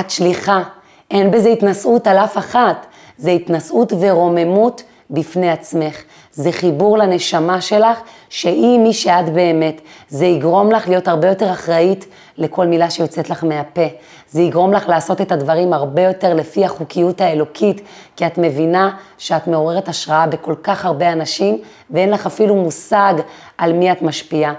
את 0.00 0.10
שליחה, 0.10 0.62
אין 1.10 1.30
בזה 1.30 1.48
התנשאות 1.48 2.06
על 2.06 2.16
אף 2.16 2.38
אחת, 2.38 2.86
זה 3.16 3.30
התנשאות 3.30 3.92
ורוממות 4.00 4.82
בפני 5.10 5.50
עצמך. 5.50 6.02
זה 6.32 6.52
חיבור 6.52 6.98
לנשמה 6.98 7.60
שלך, 7.60 8.00
שהיא 8.28 8.78
מי 8.78 8.92
שאת 8.92 9.28
באמת. 9.32 9.80
זה 10.08 10.26
יגרום 10.26 10.72
לך 10.72 10.88
להיות 10.88 11.08
הרבה 11.08 11.28
יותר 11.28 11.52
אחראית 11.52 12.06
לכל 12.38 12.66
מילה 12.66 12.90
שיוצאת 12.90 13.30
לך 13.30 13.44
מהפה. 13.44 13.86
זה 14.30 14.42
יגרום 14.42 14.72
לך 14.72 14.88
לעשות 14.88 15.20
את 15.20 15.32
הדברים 15.32 15.72
הרבה 15.72 16.02
יותר 16.02 16.34
לפי 16.34 16.64
החוקיות 16.64 17.20
האלוקית, 17.20 17.80
כי 18.16 18.26
את 18.26 18.38
מבינה 18.38 18.96
שאת 19.18 19.46
מעוררת 19.46 19.88
השראה 19.88 20.26
בכל 20.26 20.54
כך 20.62 20.84
הרבה 20.84 21.12
אנשים, 21.12 21.58
ואין 21.90 22.10
לך 22.10 22.26
אפילו 22.26 22.56
מושג 22.56 23.14
על 23.58 23.72
מי 23.72 23.92
את 23.92 24.02
משפיעה. 24.02 24.52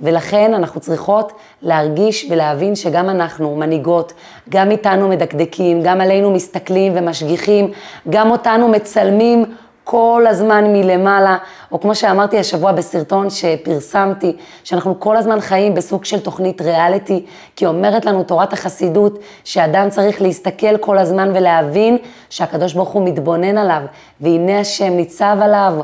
ולכן 0.00 0.54
אנחנו 0.54 0.80
צריכות 0.80 1.32
להרגיש 1.62 2.26
ולהבין 2.30 2.76
שגם 2.76 3.10
אנחנו 3.10 3.56
מנהיגות, 3.56 4.12
גם 4.48 4.70
איתנו 4.70 5.08
מדקדקים, 5.08 5.82
גם 5.82 6.00
עלינו 6.00 6.30
מסתכלים 6.30 6.92
ומשגיחים, 6.96 7.72
גם 8.10 8.30
אותנו 8.30 8.68
מצלמים 8.68 9.44
כל 9.88 10.24
הזמן 10.28 10.64
מלמעלה, 10.72 11.36
או 11.72 11.80
כמו 11.80 11.94
שאמרתי 11.94 12.38
השבוע 12.38 12.72
בסרטון 12.72 13.30
שפרסמתי, 13.30 14.36
שאנחנו 14.64 15.00
כל 15.00 15.16
הזמן 15.16 15.40
חיים 15.40 15.74
בסוג 15.74 16.04
של 16.04 16.20
תוכנית 16.20 16.60
ריאליטי, 16.60 17.24
כי 17.56 17.66
אומרת 17.66 18.04
לנו 18.04 18.22
תורת 18.22 18.52
החסידות, 18.52 19.18
שאדם 19.44 19.90
צריך 19.90 20.22
להסתכל 20.22 20.76
כל 20.76 20.98
הזמן 20.98 21.30
ולהבין 21.34 21.98
שהקדוש 22.30 22.72
ברוך 22.74 22.88
הוא 22.88 23.02
מתבונן 23.08 23.58
עליו, 23.58 23.82
והנה 24.20 24.60
השם 24.60 24.92
ניצב 24.92 25.36
עליו, 25.42 25.74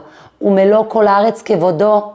ומלוא 0.41 0.85
כל 0.89 1.07
הארץ 1.07 1.43
כבודו, 1.43 2.13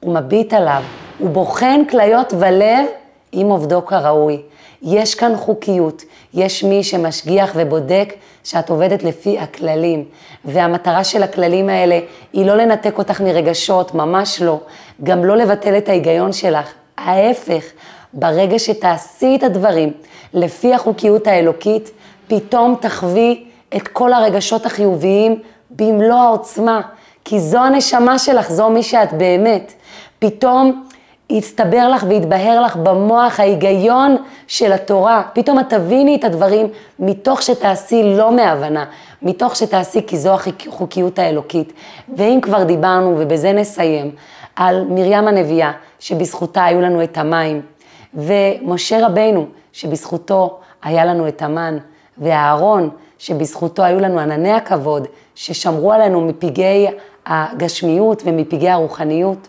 הוא 0.00 0.14
מביט 0.14 0.52
עליו, 0.52 0.82
הוא 1.18 1.30
בוחן 1.30 1.84
כליות 1.90 2.32
ולב 2.38 2.86
עם 3.32 3.48
עובדו 3.48 3.86
כראוי. 3.86 4.42
יש 4.82 5.14
כאן 5.14 5.36
חוקיות, 5.36 6.02
יש 6.34 6.64
מי 6.64 6.84
שמשגיח 6.84 7.52
ובודק 7.56 8.14
שאת 8.44 8.70
עובדת 8.70 9.02
לפי 9.02 9.38
הכללים, 9.38 10.04
והמטרה 10.44 11.04
של 11.04 11.22
הכללים 11.22 11.68
האלה 11.68 12.00
היא 12.32 12.46
לא 12.46 12.54
לנתק 12.54 12.98
אותך 12.98 13.20
מרגשות, 13.20 13.94
ממש 13.94 14.42
לא, 14.42 14.60
גם 15.02 15.24
לא 15.24 15.36
לבטל 15.36 15.78
את 15.78 15.88
ההיגיון 15.88 16.32
שלך, 16.32 16.72
ההפך, 16.98 17.64
ברגע 18.12 18.58
שתעשי 18.58 19.36
את 19.36 19.42
הדברים 19.42 19.92
לפי 20.34 20.74
החוקיות 20.74 21.26
האלוקית, 21.26 21.90
פתאום 22.28 22.74
תחווי 22.80 23.44
את 23.76 23.88
כל 23.88 24.12
הרגשות 24.12 24.66
החיוביים 24.66 25.38
במלוא 25.70 26.16
העוצמה, 26.16 26.80
כי 27.24 27.40
זו 27.40 27.58
הנשמה 27.58 28.18
שלך, 28.18 28.50
זו 28.50 28.70
מי 28.70 28.82
שאת 28.82 29.12
באמת. 29.12 29.72
פתאום 30.18 30.87
יצטבר 31.30 31.88
לך 31.88 32.04
ויתבהר 32.08 32.60
לך 32.60 32.76
במוח 32.76 33.40
ההיגיון 33.40 34.16
של 34.46 34.72
התורה. 34.72 35.22
פתאום 35.32 35.60
את 35.60 35.68
תביני 35.68 36.16
את 36.16 36.24
הדברים 36.24 36.66
מתוך 36.98 37.42
שתעשי 37.42 38.02
לא 38.16 38.32
מהבנה, 38.32 38.84
מתוך 39.22 39.56
שתעשי 39.56 40.00
כי 40.06 40.18
זו 40.18 40.34
החוקיות 40.34 41.18
האלוקית. 41.18 41.72
ואם 42.16 42.38
כבר 42.42 42.64
דיברנו, 42.64 43.14
ובזה 43.18 43.52
נסיים, 43.52 44.10
על 44.56 44.84
מרים 44.84 45.28
הנביאה, 45.28 45.72
שבזכותה 45.98 46.64
היו 46.64 46.80
לנו 46.80 47.02
את 47.02 47.18
המים, 47.18 47.62
ומשה 48.14 49.06
רבנו, 49.06 49.46
שבזכותו 49.72 50.58
היה 50.82 51.04
לנו 51.04 51.28
את 51.28 51.42
המן, 51.42 51.78
ואהרון, 52.18 52.90
שבזכותו 53.18 53.82
היו 53.82 54.00
לנו 54.00 54.18
ענני 54.18 54.52
הכבוד, 54.52 55.06
ששמרו 55.34 55.92
עלינו 55.92 56.20
מפגעי 56.20 56.86
הגשמיות 57.26 58.22
ומפגעי 58.26 58.70
הרוחניות. 58.70 59.48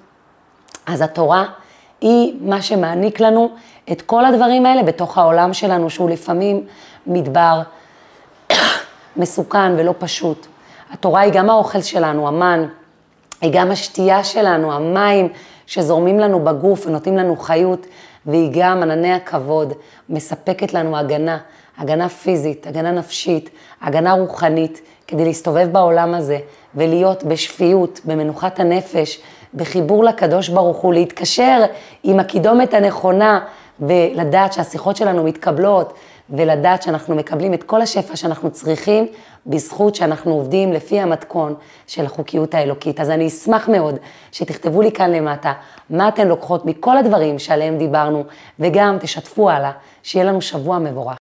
אז 0.86 1.02
התורה 1.02 1.46
היא 2.02 2.34
מה 2.42 2.62
שמעניק 2.62 3.20
לנו 3.20 3.50
את 3.92 4.02
כל 4.02 4.26
הדברים 4.26 4.66
האלה 4.66 4.84
בתוך 4.84 5.18
העולם 5.18 5.54
שלנו, 5.54 5.90
שהוא 5.90 6.10
לפעמים 6.10 6.66
מדבר 7.08 7.62
מסוכן 9.18 9.74
ולא 9.78 9.94
פשוט. 9.98 10.48
התורה 10.92 11.22
היא 11.22 11.34
גם 11.34 11.50
האוכל 11.50 11.82
שלנו, 11.82 12.28
המן, 12.28 12.66
היא 13.42 13.52
גם 13.54 13.72
השתייה 13.72 14.24
שלנו, 14.24 14.74
המים 14.74 15.30
שזורמים 15.68 16.20
לנו 16.20 16.44
בגוף 16.44 16.86
ונותנים 16.86 17.18
לנו 17.18 17.38
חיות, 17.38 17.88
והיא 18.26 18.52
גם 18.54 18.84
ענני 18.84 19.14
הכבוד, 19.14 19.74
מספקת 20.10 20.74
לנו 20.74 20.98
הגנה, 20.98 21.38
הגנה 21.78 22.10
פיזית, 22.10 22.68
הגנה 22.68 22.92
נפשית, 22.92 23.50
הגנה 23.82 24.12
רוחנית, 24.14 24.82
כדי 25.08 25.26
להסתובב 25.26 25.68
בעולם 25.72 26.14
הזה 26.14 26.40
ולהיות 26.76 27.24
בשפיות, 27.24 28.00
במנוחת 28.06 28.60
הנפש, 28.60 29.22
בחיבור 29.54 30.04
לקדוש 30.04 30.50
ברוך 30.50 30.78
הוא, 30.78 30.94
להתקשר 30.94 31.64
עם 32.04 32.20
הקידומת 32.20 32.74
הנכונה 32.74 33.40
ולדעת 33.80 34.54
שהשיחות 34.54 34.96
שלנו 34.96 35.24
מתקבלות 35.24 35.94
ולדעת 36.30 36.84
שאנחנו 36.84 37.16
מקבלים 37.16 37.54
את 37.54 37.64
כל 37.64 37.82
השפע 37.82 38.16
שאנחנו 38.16 38.52
צריכים 38.52 39.08
בזכות 39.48 39.96
שאנחנו 39.96 40.34
עובדים 40.34 40.74
לפי 40.74 41.00
המתכון 41.00 41.56
של 41.88 42.06
החוקיות 42.06 42.54
האלוקית. 42.54 43.00
אז 43.00 43.10
אני 43.10 43.28
אשמח 43.28 43.70
מאוד 43.70 43.96
שתכתבו 44.32 44.82
לי 44.82 44.92
כאן 44.92 45.12
למטה 45.12 45.54
מה 45.90 46.08
אתן 46.08 46.28
לוקחות 46.28 46.66
מכל 46.66 46.98
הדברים 46.98 47.40
שעליהם 47.40 47.78
דיברנו 47.78 48.24
וגם 48.60 48.98
תשתפו 49.02 49.50
הלאה, 49.50 49.72
שיהיה 50.04 50.26
לנו 50.26 50.42
שבוע 50.42 50.80
מבורך. 50.80 51.18